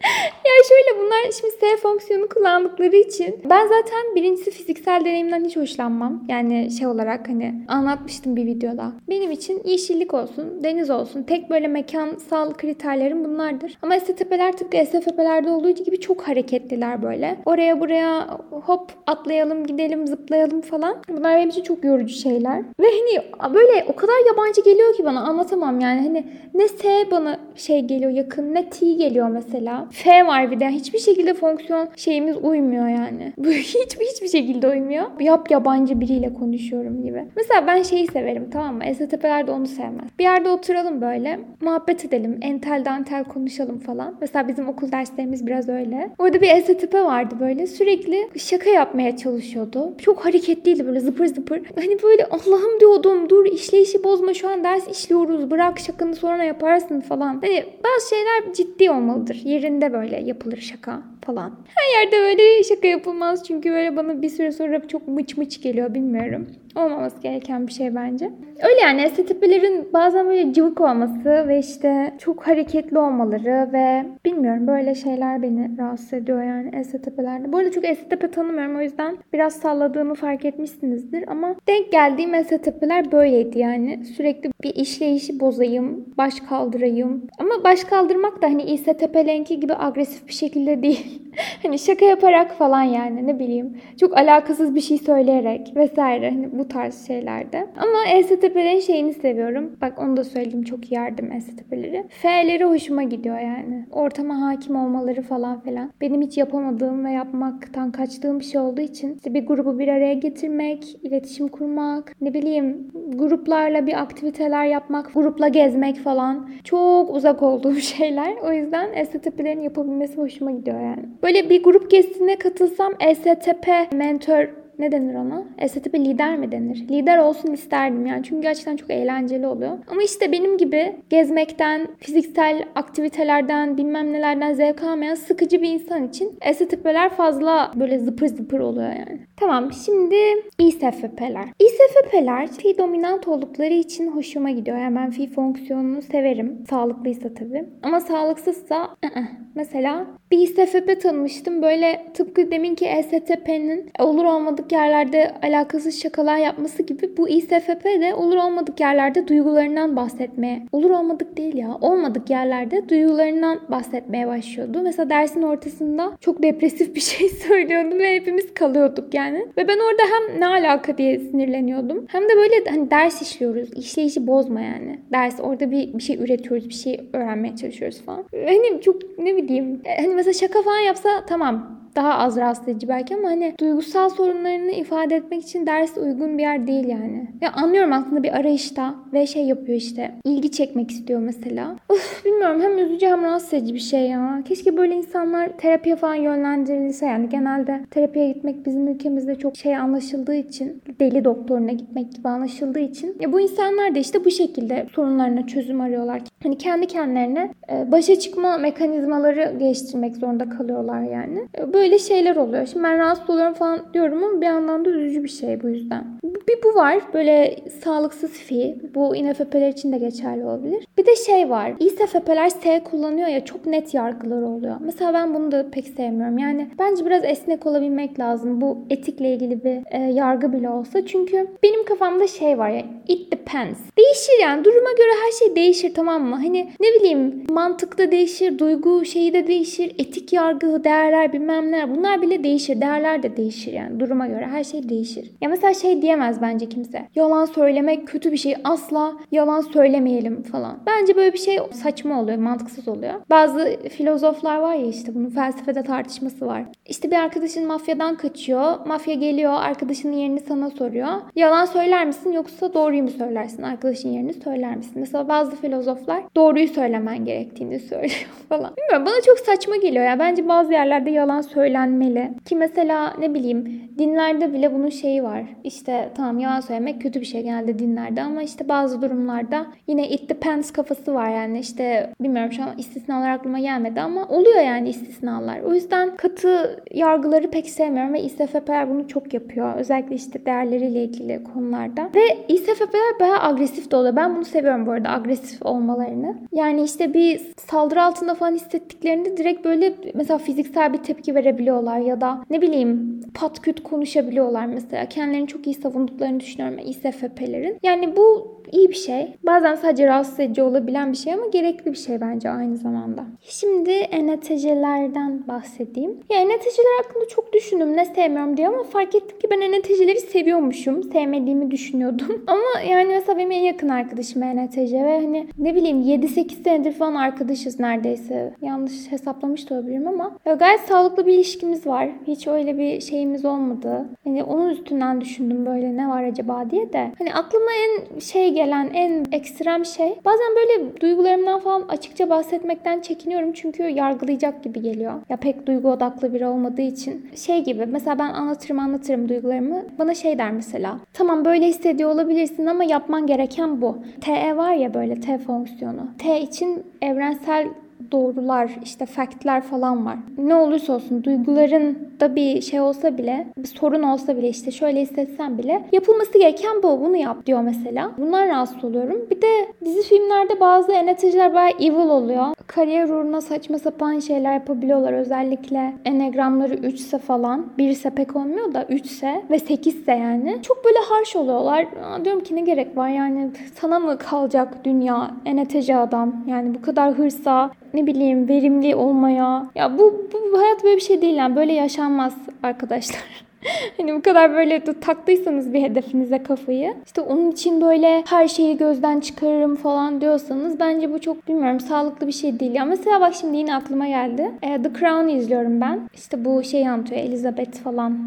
ya 0.46 0.52
şöyle 0.68 1.00
bunlar 1.04 1.32
şimdi 1.40 1.52
S 1.60 1.76
fonksiyonu 1.76 2.28
kullandıkları 2.28 2.96
için 2.96 3.40
ben 3.50 3.62
zaten 3.62 4.14
birincisi 4.14 4.50
fiziksel 4.50 5.00
deneyimden 5.00 5.44
hiç 5.44 5.56
hoşlanmam. 5.56 6.24
Yani 6.28 6.70
şey 6.70 6.86
olarak 6.86 7.28
hani 7.28 7.54
anlatmıştım 7.68 8.36
bir 8.36 8.46
videoda. 8.46 8.92
Benim 9.08 9.30
için 9.30 9.62
yeşillik 9.64 10.14
olsun, 10.14 10.64
deniz 10.64 10.90
olsun. 10.90 11.22
Tek 11.22 11.50
böyle 11.50 11.68
mekansal 11.68 12.52
kriterlerim 12.52 13.24
bunlardır. 13.24 13.78
Ama 13.82 14.00
STP'ler 14.00 14.56
tıpkı 14.56 14.76
SFP'lerde 14.86 15.50
olduğu 15.50 15.70
gibi 15.70 16.00
çok 16.00 16.28
hareketliler 16.28 17.02
böyle. 17.02 17.36
Oraya 17.46 17.80
buraya 17.80 18.38
hop 18.50 18.92
atlayalım, 19.06 19.66
gidelim, 19.66 20.06
zıplayalım 20.06 20.60
falan. 20.60 20.96
Bunlar 21.08 21.36
benim 21.36 21.48
için 21.48 21.62
çok 21.62 21.84
yorucu 21.84 22.14
şeyler. 22.14 22.58
Ve 22.80 22.86
hani 22.86 23.24
böyle 23.54 23.84
o 23.88 23.96
kadar 23.96 24.26
yabancı 24.26 24.64
geliyor 24.64 24.94
ki 24.94 25.04
bana 25.04 25.20
anlatamam 25.20 25.80
yani. 25.80 26.00
Hani 26.00 26.26
ne 26.54 26.68
S 26.68 27.10
bana 27.10 27.40
şey 27.56 27.80
geliyor 27.80 28.10
yakın 28.10 28.54
ne 28.54 28.70
T 28.70 28.92
geliyor 28.92 29.28
mesela. 29.28 29.89
F 29.90 30.26
var 30.26 30.50
bir 30.50 30.60
de. 30.60 30.68
Hiçbir 30.68 30.98
şekilde 30.98 31.34
fonksiyon 31.34 31.88
şeyimiz 31.96 32.36
uymuyor 32.42 32.88
yani. 32.88 33.32
Bu 33.38 33.48
hiçbir 33.48 34.06
hiçbir 34.06 34.28
şekilde 34.28 34.68
uymuyor. 34.68 35.20
Yap 35.20 35.50
yabancı 35.50 36.00
biriyle 36.00 36.34
konuşuyorum 36.34 37.02
gibi. 37.02 37.24
Mesela 37.36 37.66
ben 37.66 37.82
şeyi 37.82 38.06
severim 38.06 38.48
tamam 38.52 38.76
mı? 38.76 38.84
STP'ler 38.94 39.46
de 39.46 39.50
onu 39.50 39.66
sevmez. 39.66 40.04
Bir 40.18 40.24
yerde 40.24 40.48
oturalım 40.48 41.00
böyle. 41.00 41.40
Muhabbet 41.60 42.04
edelim. 42.04 42.38
Entel 42.42 42.84
dantel 42.84 43.24
konuşalım 43.24 43.78
falan. 43.78 44.14
Mesela 44.20 44.48
bizim 44.48 44.68
okul 44.68 44.92
derslerimiz 44.92 45.46
biraz 45.46 45.68
öyle. 45.68 46.10
Orada 46.18 46.40
bir 46.40 46.48
STP 46.48 46.94
vardı 46.94 47.34
böyle. 47.40 47.66
Sürekli 47.66 48.28
şaka 48.36 48.70
yapmaya 48.70 49.16
çalışıyordu. 49.16 49.94
Çok 49.98 50.24
hareketliydi 50.24 50.86
böyle 50.86 51.00
zıpır 51.00 51.26
zıpır. 51.26 51.60
Hani 51.76 52.02
böyle 52.02 52.24
Allah'ım 52.24 52.80
diyordum 52.80 53.28
dur 53.28 53.46
işleyişi 53.46 54.04
bozma 54.04 54.34
şu 54.34 54.48
an 54.48 54.64
ders 54.64 54.88
işliyoruz. 54.88 55.50
Bırak 55.50 55.78
şakanı 55.78 56.14
sonra 56.14 56.44
yaparsın 56.44 57.00
falan. 57.00 57.40
Hani 57.42 57.64
bazı 57.84 58.08
şeyler 58.08 58.54
ciddi 58.54 58.90
olmalıdır. 58.90 59.40
Yerinde 59.44 59.79
de 59.80 59.92
böyle 59.92 60.20
yapılır 60.20 60.56
şaka 60.60 61.02
falan. 61.26 61.52
Her 61.74 62.02
yerde 62.02 62.16
böyle 62.16 62.62
şaka 62.62 62.88
yapılmaz 62.88 63.44
çünkü 63.44 63.70
böyle 63.70 63.96
bana 63.96 64.22
bir 64.22 64.28
süre 64.28 64.52
sonra 64.52 64.88
çok 64.88 65.08
mıç 65.08 65.36
mıç 65.36 65.62
geliyor 65.62 65.94
bilmiyorum. 65.94 66.46
Olmaması 66.76 67.22
gereken 67.22 67.66
bir 67.66 67.72
şey 67.72 67.94
bence. 67.94 68.30
Öyle 68.62 68.80
yani 68.80 69.08
STP'lerin 69.10 69.92
bazen 69.92 70.26
böyle 70.26 70.52
cıvık 70.52 70.80
olması 70.80 71.48
ve 71.48 71.58
işte 71.58 72.14
çok 72.18 72.46
hareketli 72.46 72.98
olmaları 72.98 73.72
ve 73.72 74.04
bilmiyorum 74.24 74.66
böyle 74.66 74.94
şeyler 74.94 75.42
beni 75.42 75.78
rahatsız 75.78 76.12
ediyor 76.12 76.42
yani 76.42 76.84
STP'lerde. 76.84 77.52
Bu 77.52 77.58
arada 77.58 77.70
çok 77.70 77.84
STP 77.84 78.32
tanımıyorum 78.32 78.76
o 78.76 78.80
yüzden 78.80 79.16
biraz 79.32 79.52
salladığımı 79.52 80.14
fark 80.14 80.44
etmişsinizdir 80.44 81.24
ama 81.28 81.54
denk 81.68 81.92
geldiğim 81.92 82.44
STP'ler 82.44 83.12
böyleydi 83.12 83.58
yani. 83.58 84.04
Sürekli 84.04 84.50
bir 84.62 84.74
işleyişi 84.74 85.40
bozayım, 85.40 86.04
baş 86.18 86.40
kaldırayım. 86.40 87.26
Ama 87.38 87.64
baş 87.64 87.84
kaldırmak 87.84 88.42
da 88.42 88.46
hani 88.46 88.62
İSTP'lenki 88.62 89.60
gibi 89.60 89.74
agresif 89.74 90.28
bir 90.28 90.32
şekilde 90.32 90.82
değil. 90.82 91.09
hani 91.62 91.78
şaka 91.78 92.04
yaparak 92.04 92.52
falan 92.52 92.82
yani 92.82 93.26
ne 93.26 93.38
bileyim. 93.38 93.76
Çok 94.00 94.18
alakasız 94.18 94.74
bir 94.74 94.80
şey 94.80 94.98
söyleyerek 94.98 95.72
vesaire. 95.76 96.30
Hani 96.30 96.58
bu 96.58 96.68
tarz 96.68 97.06
şeylerde. 97.06 97.66
Ama 97.76 98.16
ESTP'lerin 98.16 98.80
şeyini 98.80 99.12
seviyorum. 99.12 99.76
Bak 99.80 99.98
onu 99.98 100.16
da 100.16 100.24
söyleyeyim 100.24 100.62
çok 100.62 100.92
yardım 100.92 101.32
ESTP'leri. 101.32 102.04
F'leri 102.08 102.64
hoşuma 102.64 103.02
gidiyor 103.02 103.38
yani. 103.38 103.86
Ortama 103.90 104.40
hakim 104.40 104.76
olmaları 104.76 105.22
falan 105.22 105.60
filan. 105.60 105.92
Benim 106.00 106.22
hiç 106.22 106.38
yapamadığım 106.38 107.04
ve 107.04 107.12
yapmaktan 107.12 107.92
kaçtığım 107.92 108.40
bir 108.40 108.44
şey 108.44 108.60
olduğu 108.60 108.80
için 108.80 109.14
işte 109.14 109.34
bir 109.34 109.46
grubu 109.46 109.78
bir 109.78 109.88
araya 109.88 110.14
getirmek, 110.14 110.96
iletişim 111.02 111.48
kurmak, 111.48 112.16
ne 112.20 112.34
bileyim 112.34 112.88
gruplarla 113.14 113.86
bir 113.86 114.00
aktiviteler 114.00 114.64
yapmak, 114.64 115.14
grupla 115.14 115.48
gezmek 115.48 115.96
falan 115.96 116.50
çok 116.64 117.14
uzak 117.14 117.42
olduğum 117.42 117.74
şeyler. 117.80 118.36
O 118.36 118.52
yüzden 118.52 118.92
ESTP'lerin 118.92 119.60
yapabilmesi 119.60 120.16
hoşuma 120.16 120.50
gidiyor 120.50 120.80
yani. 120.80 120.99
Böyle 121.22 121.50
bir 121.50 121.62
grup 121.62 121.90
gezisine 121.90 122.38
katılsam 122.38 122.92
ESTP 123.00 123.68
mentor 123.92 124.60
ne 124.80 124.92
denir 124.92 125.14
ona? 125.14 125.44
STP 125.68 125.94
lider 125.94 126.36
mi 126.36 126.52
denir? 126.52 126.88
Lider 126.88 127.18
olsun 127.18 127.52
isterdim 127.52 128.06
yani 128.06 128.22
çünkü 128.24 128.42
gerçekten 128.42 128.76
çok 128.76 128.90
eğlenceli 128.90 129.46
oluyor. 129.46 129.78
Ama 129.90 130.02
işte 130.02 130.32
benim 130.32 130.58
gibi 130.58 130.96
gezmekten, 131.10 131.86
fiziksel 131.98 132.64
aktivitelerden, 132.74 133.76
bilmem 133.76 134.12
nelerden 134.12 134.52
zevk 134.52 134.82
almayan 134.82 135.14
sıkıcı 135.14 135.62
bir 135.62 135.72
insan 135.72 136.08
için 136.08 136.38
STP'ler 136.54 137.08
fazla 137.08 137.72
böyle 137.74 137.98
zıpır 137.98 138.26
zıpır 138.26 138.60
oluyor 138.60 138.88
yani. 138.88 139.20
Tamam 139.36 139.72
şimdi 139.72 140.16
İSFP'ler. 140.58 141.44
İSFP'ler 141.58 142.46
fi 142.46 142.78
dominant 142.78 143.28
oldukları 143.28 143.74
için 143.74 144.08
hoşuma 144.08 144.50
gidiyor. 144.50 144.78
Yani 144.78 144.96
ben 144.96 145.10
fi 145.10 145.26
fonksiyonunu 145.26 146.02
severim. 146.02 146.64
Sağlıklıysa 146.70 147.34
tabii. 147.34 147.64
Ama 147.82 148.00
sağlıksızsa 148.00 148.82
ı-ı. 148.82 149.24
mesela 149.54 150.06
bir 150.32 150.38
İSFP 150.38 151.00
tanımıştım. 151.02 151.62
Böyle 151.62 152.06
tıpkı 152.14 152.50
deminki 152.50 152.86
ESTP'nin 152.86 153.90
olur 153.98 154.24
olmadık 154.24 154.72
yerlerde 154.72 155.34
alakasız 155.42 156.02
şakalar 156.02 156.36
yapması 156.36 156.82
gibi 156.82 157.16
bu 157.16 157.28
İSFP 157.28 157.84
de 157.84 158.14
olur 158.14 158.36
olmadık 158.36 158.80
yerlerde 158.80 159.28
duygularından 159.28 159.96
bahsetmeye. 159.96 160.62
Olur 160.72 160.90
olmadık 160.90 161.36
değil 161.36 161.56
ya. 161.56 161.78
Olmadık 161.80 162.30
yerlerde 162.30 162.88
duygularından 162.88 163.60
bahsetmeye 163.68 164.26
başlıyordu. 164.26 164.80
Mesela 164.82 165.10
dersin 165.10 165.42
ortasında 165.42 166.12
çok 166.20 166.42
depresif 166.42 166.94
bir 166.94 167.00
şey 167.00 167.28
söylüyordu 167.48 167.98
ve 167.98 168.14
hepimiz 168.14 168.54
kalıyorduk 168.54 169.14
yani. 169.14 169.46
Ve 169.56 169.68
ben 169.68 169.78
orada 169.78 170.02
hem 170.02 170.40
ne 170.40 170.46
alaka 170.46 170.98
diye 170.98 171.18
sinirleniyordum. 171.18 172.04
Hem 172.08 172.22
de 172.22 172.36
böyle 172.36 172.70
hani 172.70 172.90
ders 172.90 173.22
işliyoruz. 173.22 173.72
İşleyişi 173.76 174.26
bozma 174.26 174.60
yani. 174.60 174.98
Ders 175.12 175.40
orada 175.40 175.70
bir, 175.70 175.94
bir 175.94 176.02
şey 176.02 176.16
üretiyoruz. 176.16 176.68
Bir 176.68 176.74
şey 176.74 177.00
öğrenmeye 177.12 177.56
çalışıyoruz 177.56 178.00
falan. 178.00 178.24
Hani 178.32 178.80
çok 178.80 179.18
ne 179.18 179.36
bileyim. 179.36 179.82
Hani 179.96 180.19
mesela 180.20 180.32
şaka 180.32 180.62
falan 180.62 180.78
yapsa 180.78 181.08
tamam 181.26 181.80
daha 181.96 182.14
az 182.18 182.36
rahatsız 182.36 182.68
edici 182.68 182.88
belki 182.88 183.16
ama 183.16 183.28
hani 183.28 183.54
duygusal 183.60 184.08
sorunlarını 184.08 184.70
ifade 184.70 185.16
etmek 185.16 185.42
için 185.42 185.66
ders 185.66 185.96
uygun 185.96 186.38
bir 186.38 186.42
yer 186.42 186.66
değil 186.66 186.88
yani. 186.88 187.28
Ya 187.40 187.52
anlıyorum 187.52 187.92
aslında 187.92 188.22
bir 188.22 188.32
arayışta 188.32 188.94
ve 189.12 189.26
şey 189.26 189.44
yapıyor 189.44 189.78
işte 189.78 190.12
ilgi 190.24 190.50
çekmek 190.50 190.90
istiyor 190.90 191.20
mesela. 191.20 191.76
Uf 191.92 192.24
bilmiyorum 192.24 192.60
hem 192.62 192.78
üzücü 192.78 193.06
hem 193.06 193.22
rahatsız 193.22 193.54
edici 193.54 193.74
bir 193.74 193.78
şey 193.78 194.08
ya. 194.08 194.42
Keşke 194.48 194.76
böyle 194.76 194.94
insanlar 194.94 195.58
terapiye 195.58 195.96
falan 195.96 196.14
yönlendirilse 196.14 197.06
yani 197.06 197.28
genelde 197.28 197.80
terapiye 197.90 198.28
gitmek 198.28 198.66
bizim 198.66 198.88
ülkemizde 198.88 199.34
çok 199.34 199.56
şey 199.56 199.76
anlaşıldığı 199.76 200.34
için 200.34 200.82
deli 201.00 201.24
doktoruna 201.24 201.72
gitmek 201.72 202.12
gibi 202.12 202.28
anlaşıldığı 202.28 202.80
için 202.80 203.16
ya 203.20 203.32
bu 203.32 203.40
insanlar 203.40 203.94
da 203.94 203.98
işte 203.98 204.24
bu 204.24 204.30
şekilde 204.30 204.86
sorunlarına 204.92 205.46
çözüm 205.46 205.80
arıyorlar. 205.80 206.22
Hani 206.42 206.58
kendi 206.58 206.86
kendilerine 206.86 207.50
başa 207.86 208.18
çıkma 208.18 208.58
mekanizmaları 208.58 209.56
geliştirmek 209.58 210.09
zorunda 210.16 210.48
kalıyorlar 210.48 211.02
yani. 211.02 211.48
Böyle 211.72 211.98
şeyler 211.98 212.36
oluyor. 212.36 212.66
Şimdi 212.66 212.84
ben 212.84 212.98
rahatsız 212.98 213.30
oluyorum 213.30 213.54
falan 213.54 213.80
diyorum 213.94 214.24
ama 214.24 214.40
bir 214.40 214.46
yandan 214.46 214.84
da 214.84 214.90
üzücü 214.90 215.24
bir 215.24 215.28
şey 215.28 215.62
bu 215.62 215.68
yüzden. 215.68 216.04
Bir 216.24 216.62
bu 216.64 216.74
var. 216.74 216.98
Böyle 217.14 217.56
sağlıksız 217.84 218.30
fi. 218.30 218.76
Bu 218.94 219.16
INFP'ler 219.16 219.68
için 219.68 219.92
de 219.92 219.98
geçerli 219.98 220.44
olabilir. 220.44 220.86
Bir 220.98 221.06
de 221.06 221.16
şey 221.16 221.50
var. 221.50 221.72
İSFP'ler 221.80 222.48
S 222.48 222.84
kullanıyor 222.84 223.28
ya 223.28 223.44
çok 223.44 223.66
net 223.66 223.94
yargılar 223.94 224.42
oluyor. 224.42 224.76
Mesela 224.80 225.14
ben 225.14 225.34
bunu 225.34 225.52
da 225.52 225.70
pek 225.70 225.86
sevmiyorum. 225.86 226.38
Yani 226.38 226.68
bence 226.78 227.06
biraz 227.06 227.24
esnek 227.24 227.66
olabilmek 227.66 228.20
lazım. 228.20 228.60
Bu 228.60 228.78
etikle 228.90 229.34
ilgili 229.34 229.64
bir 229.64 229.78
e, 229.90 230.12
yargı 230.12 230.52
bile 230.52 230.70
olsa. 230.70 231.06
Çünkü 231.06 231.46
benim 231.62 231.84
kafamda 231.84 232.26
şey 232.26 232.58
var 232.58 232.70
ya. 232.70 232.82
It 233.08 233.32
depends. 233.32 233.78
Değişir 233.98 234.42
yani. 234.42 234.64
Duruma 234.64 234.92
göre 234.92 235.10
her 235.24 235.32
şey 235.32 235.56
değişir 235.56 235.94
tamam 235.94 236.22
mı? 236.22 236.36
Hani 236.36 236.70
ne 236.80 236.86
bileyim 237.00 237.46
mantıkta 237.50 238.12
değişir. 238.12 238.58
Duygu 238.58 239.04
şeyi 239.04 239.32
de 239.32 239.46
değişir. 239.46 239.94
Etik 240.00 240.32
yargı, 240.32 240.84
değerler 240.84 241.32
bilmem 241.32 241.72
ne. 241.72 241.90
Bunlar 241.96 242.22
bile 242.22 242.44
değişir. 242.44 242.80
Değerler 242.80 243.22
de 243.22 243.36
değişir 243.36 243.72
yani. 243.72 244.00
Duruma 244.00 244.26
göre 244.26 244.46
her 244.46 244.64
şey 244.64 244.88
değişir. 244.88 245.30
Ya 245.40 245.48
mesela 245.48 245.74
şey 245.74 246.02
diyemez 246.02 246.42
bence 246.42 246.68
kimse. 246.68 247.08
Yalan 247.14 247.44
söylemek 247.44 248.08
kötü 248.08 248.32
bir 248.32 248.36
şey. 248.36 248.54
Asla 248.64 249.12
yalan 249.32 249.60
söylemeyelim 249.60 250.42
falan. 250.42 250.78
Bence 250.86 251.16
böyle 251.16 251.32
bir 251.32 251.38
şey 251.38 251.58
saçma 251.72 252.20
oluyor, 252.20 252.38
mantıksız 252.38 252.88
oluyor. 252.88 253.14
Bazı 253.30 253.76
filozoflar 253.90 254.58
var 254.58 254.74
ya 254.74 254.86
işte 254.86 255.14
bunun 255.14 255.30
felsefede 255.30 255.82
tartışması 255.82 256.46
var. 256.46 256.64
İşte 256.86 257.10
bir 257.10 257.16
arkadaşın 257.16 257.66
mafyadan 257.66 258.16
kaçıyor. 258.16 258.86
Mafya 258.86 259.14
geliyor, 259.14 259.52
arkadaşının 259.52 260.12
yerini 260.12 260.40
sana 260.40 260.70
soruyor. 260.70 261.08
Yalan 261.36 261.64
söyler 261.64 262.06
misin 262.06 262.32
yoksa 262.32 262.74
doğruyu 262.74 263.02
mu 263.02 263.10
söylersin? 263.10 263.62
Arkadaşın 263.62 264.08
yerini 264.08 264.34
söyler 264.34 264.76
misin? 264.76 264.92
Mesela 264.96 265.28
bazı 265.28 265.56
filozoflar 265.56 266.22
doğruyu 266.36 266.68
söylemen 266.68 267.24
gerektiğini 267.24 267.78
söylüyor 267.78 268.28
falan. 268.48 268.74
Bilmiyorum 268.76 269.06
bana 269.06 269.20
çok 269.26 269.38
saçma 269.38 269.76
geliyor 269.76 269.89
ya. 269.98 270.18
Bence 270.18 270.48
bazı 270.48 270.72
yerlerde 270.72 271.10
yalan 271.10 271.40
söylenmeli. 271.40 272.30
Ki 272.44 272.56
mesela 272.56 273.14
ne 273.18 273.34
bileyim 273.34 273.90
dinlerde 273.98 274.52
bile 274.52 274.74
bunun 274.74 274.88
şeyi 274.88 275.22
var. 275.22 275.42
İşte 275.64 276.10
tamam 276.16 276.38
yalan 276.38 276.60
söylemek 276.60 277.02
kötü 277.02 277.20
bir 277.20 277.26
şey 277.26 277.42
geldi 277.42 277.78
dinlerde 277.78 278.22
ama 278.22 278.42
işte 278.42 278.68
bazı 278.68 279.02
durumlarda 279.02 279.66
yine 279.86 280.08
it 280.08 280.28
depends 280.28 280.70
kafası 280.70 281.14
var 281.14 281.30
yani 281.30 281.58
işte 281.58 282.12
bilmiyorum 282.20 282.52
şu 282.52 282.62
an 282.62 282.78
istisnalar 282.78 283.30
aklıma 283.30 283.58
gelmedi 283.58 284.00
ama 284.00 284.24
oluyor 284.28 284.60
yani 284.60 284.88
istisnalar. 284.88 285.60
O 285.60 285.74
yüzden 285.74 286.16
katı 286.16 286.82
yargıları 286.90 287.50
pek 287.50 287.70
sevmiyorum 287.70 288.12
ve 288.12 288.22
İSFP'ler 288.22 288.90
bunu 288.90 289.08
çok 289.08 289.34
yapıyor. 289.34 289.74
Özellikle 289.76 290.14
işte 290.14 290.46
değerleriyle 290.46 291.04
ilgili 291.04 291.44
konularda. 291.44 292.10
Ve 292.14 292.38
İSFP'ler 292.48 293.20
bayağı 293.20 293.42
agresif 293.42 293.90
de 293.90 293.96
oluyor. 293.96 294.16
Ben 294.16 294.36
bunu 294.36 294.44
seviyorum 294.44 294.86
bu 294.86 294.90
arada 294.90 295.10
agresif 295.10 295.66
olmalarını. 295.66 296.36
Yani 296.52 296.82
işte 296.82 297.14
bir 297.14 297.40
saldırı 297.56 298.02
altında 298.02 298.34
falan 298.34 298.54
hissettiklerinde 298.54 299.36
direkt 299.36 299.64
böyle 299.64 299.79
mesela 300.14 300.38
fiziksel 300.38 300.92
bir 300.92 300.98
tepki 300.98 301.34
verebiliyorlar 301.34 301.98
ya 301.98 302.20
da 302.20 302.44
ne 302.50 302.62
bileyim 302.62 303.20
pat 303.34 303.62
küt 303.62 303.82
konuşabiliyorlar 303.82 304.66
mesela. 304.66 305.08
Kendilerini 305.08 305.46
çok 305.46 305.66
iyi 305.66 305.74
savunduklarını 305.74 306.40
düşünüyorum 306.40 306.78
İSFP'lerin. 306.84 307.78
Yani 307.82 308.16
bu 308.16 308.59
iyi 308.72 308.88
bir 308.88 308.94
şey. 308.94 309.34
Bazen 309.42 309.74
sadece 309.74 310.06
rahatsız 310.06 310.40
edici 310.40 310.62
olabilen 310.62 311.12
bir 311.12 311.16
şey 311.16 311.32
ama 311.32 311.46
gerekli 311.46 311.92
bir 311.92 311.96
şey 311.96 312.20
bence 312.20 312.50
aynı 312.50 312.76
zamanda. 312.76 313.24
Şimdi 313.40 313.90
ENTC'lerden 313.90 315.48
bahsedeyim. 315.48 316.20
Ya 316.30 316.36
ENTC'ler 316.38 317.04
hakkında 317.04 317.28
çok 317.28 317.52
düşündüm 317.52 317.96
ne 317.96 318.04
sevmiyorum 318.04 318.56
diye 318.56 318.68
ama 318.68 318.82
fark 318.82 319.14
ettim 319.14 319.38
ki 319.38 319.48
ben 319.50 319.60
ENTC'leri 319.60 320.20
seviyormuşum. 320.20 321.02
Sevmediğimi 321.02 321.70
düşünüyordum. 321.70 322.44
ama 322.46 322.80
yani 322.90 323.08
mesela 323.08 323.38
benim 323.38 323.50
en 323.50 323.62
yakın 323.62 323.88
arkadaşım 323.88 324.42
ENTC 324.42 325.04
ve 325.04 325.14
hani 325.14 325.46
ne 325.58 325.74
bileyim 325.74 326.00
7-8 326.02 326.62
senedir 326.62 326.92
falan 326.92 327.14
arkadaşız 327.14 327.80
neredeyse. 327.80 328.54
Yanlış 328.62 329.12
hesaplamış 329.12 329.70
da 329.70 329.74
olabilirim 329.74 330.08
ama 330.08 330.38
gayet 330.58 330.80
sağlıklı 330.80 331.26
bir 331.26 331.32
ilişkimiz 331.32 331.86
var. 331.86 332.08
Hiç 332.26 332.46
öyle 332.46 332.78
bir 332.78 333.00
şeyimiz 333.00 333.44
olmadı. 333.44 334.06
Hani 334.24 334.44
onun 334.44 334.68
üstünden 334.70 335.20
düşündüm 335.20 335.66
böyle 335.66 335.96
ne 335.96 336.08
var 336.08 336.24
acaba 336.24 336.70
diye 336.70 336.92
de. 336.92 337.12
Hani 337.18 337.34
aklıma 337.34 337.70
en 337.72 338.18
şey 338.18 338.52
gelen 338.60 338.90
en 338.94 339.24
ekstrem 339.32 339.84
şey 339.84 340.14
bazen 340.24 340.48
böyle 340.56 341.00
duygularımdan 341.00 341.60
falan 341.60 341.82
açıkça 341.88 342.30
bahsetmekten 342.30 343.00
çekiniyorum 343.00 343.52
çünkü 343.52 343.82
yargılayacak 343.82 344.64
gibi 344.64 344.82
geliyor. 344.82 345.12
Ya 345.28 345.36
pek 345.36 345.66
duygu 345.66 345.90
odaklı 345.90 346.34
biri 346.34 346.46
olmadığı 346.46 346.82
için 346.82 347.30
şey 347.36 347.64
gibi 347.64 347.86
mesela 347.86 348.18
ben 348.18 348.28
anlatırım 348.28 348.78
anlatırım 348.78 349.28
duygularımı 349.28 349.84
bana 349.98 350.14
şey 350.14 350.38
der 350.38 350.50
mesela 350.52 350.98
tamam 351.12 351.44
böyle 351.44 351.66
hissediyor 351.66 352.10
olabilirsin 352.10 352.66
ama 352.66 352.84
yapman 352.84 353.26
gereken 353.26 353.82
bu. 353.82 353.98
TE 354.20 354.56
var 354.56 354.74
ya 354.74 354.94
böyle 354.94 355.20
T 355.20 355.38
fonksiyonu. 355.38 356.06
T 356.18 356.40
için 356.40 356.82
evrensel 357.02 357.68
doğrular, 358.12 358.70
işte 358.84 359.06
faktler 359.06 359.62
falan 359.62 360.06
var. 360.06 360.16
Ne 360.38 360.54
olursa 360.54 360.92
olsun 360.92 361.24
duyguların 361.24 361.98
da 362.20 362.36
bir 362.36 362.60
şey 362.62 362.80
olsa 362.80 363.18
bile, 363.18 363.46
bir 363.58 363.68
sorun 363.68 364.02
olsa 364.02 364.36
bile 364.36 364.48
işte 364.48 364.70
şöyle 364.70 365.00
hissetsen 365.00 365.58
bile 365.58 365.82
yapılması 365.92 366.38
gereken 366.38 366.82
bu. 366.82 367.00
Bunu 367.00 367.16
yap 367.16 367.46
diyor 367.46 367.60
mesela. 367.60 368.10
Bundan 368.18 368.48
rahatsız 368.48 368.84
oluyorum. 368.84 369.26
Bir 369.30 369.42
de 369.42 369.66
dizi 369.84 370.02
filmlerde 370.02 370.60
bazı 370.60 370.92
eneteciler 370.92 371.54
bayağı 371.54 371.70
evil 371.80 372.08
oluyor. 372.10 372.46
Kariyer 372.66 373.08
uğruna 373.08 373.40
saçma 373.40 373.78
sapan 373.78 374.18
şeyler 374.18 374.54
yapabiliyorlar. 374.54 375.12
Özellikle 375.12 375.94
enegramları 376.04 376.74
3 376.74 377.00
ise 377.00 377.18
falan. 377.18 377.66
1 377.78 377.88
ise 377.88 378.10
pek 378.10 378.36
olmuyor 378.36 378.74
da 378.74 378.84
3 378.88 379.06
ise 379.06 379.42
ve 379.50 379.58
8 379.58 379.94
ise 379.94 380.12
yani. 380.12 380.58
Çok 380.62 380.84
böyle 380.84 380.98
harş 381.08 381.36
oluyorlar. 381.36 381.86
Aa, 382.04 382.24
diyorum 382.24 382.42
ki 382.42 382.56
ne 382.56 382.60
gerek 382.60 382.96
var 382.96 383.08
yani 383.08 383.50
sana 383.74 383.98
mı 383.98 384.18
kalacak 384.18 384.84
dünya 384.84 385.30
eneteci 385.46 385.96
adam? 385.96 386.36
Yani 386.46 386.74
bu 386.74 386.82
kadar 386.82 387.12
hırsa 387.12 387.70
ne 387.94 388.06
bileyim 388.06 388.48
verimli 388.48 388.94
olmaya. 388.94 389.66
Ya 389.74 389.98
bu, 389.98 390.28
bu 390.52 390.58
hayat 390.58 390.84
böyle 390.84 390.96
bir 390.96 391.00
şey 391.00 391.22
değil 391.22 391.36
yani 391.36 391.56
böyle 391.56 391.72
yaşanmaz 391.72 392.34
arkadaşlar. 392.62 393.20
hani 393.96 394.14
bu 394.14 394.22
kadar 394.22 394.52
böyle 394.54 394.80
taktıysanız 394.80 395.72
bir 395.72 395.82
hedefinize 395.82 396.42
kafayı 396.42 396.94
işte 397.06 397.20
onun 397.20 397.50
için 397.50 397.80
böyle 397.80 398.24
her 398.26 398.48
şeyi 398.48 398.76
gözden 398.76 399.20
çıkarırım 399.20 399.76
falan 399.76 400.20
diyorsanız 400.20 400.80
bence 400.80 401.12
bu 401.12 401.20
çok 401.20 401.48
bilmiyorum 401.48 401.80
sağlıklı 401.80 402.26
bir 402.26 402.32
şey 402.32 402.60
değil. 402.60 402.74
Ya 402.74 402.84
mesela 402.84 403.20
bak 403.20 403.34
şimdi 403.34 403.56
yine 403.56 403.74
aklıma 403.74 404.08
geldi. 404.08 404.50
E, 404.62 404.82
The 404.82 404.90
Crown 404.98 405.28
izliyorum 405.28 405.80
ben. 405.80 406.00
İşte 406.14 406.44
bu 406.44 406.62
şey 406.62 406.88
anlatıyor 406.88 407.20
Elizabeth 407.20 407.78
falan 407.82 408.18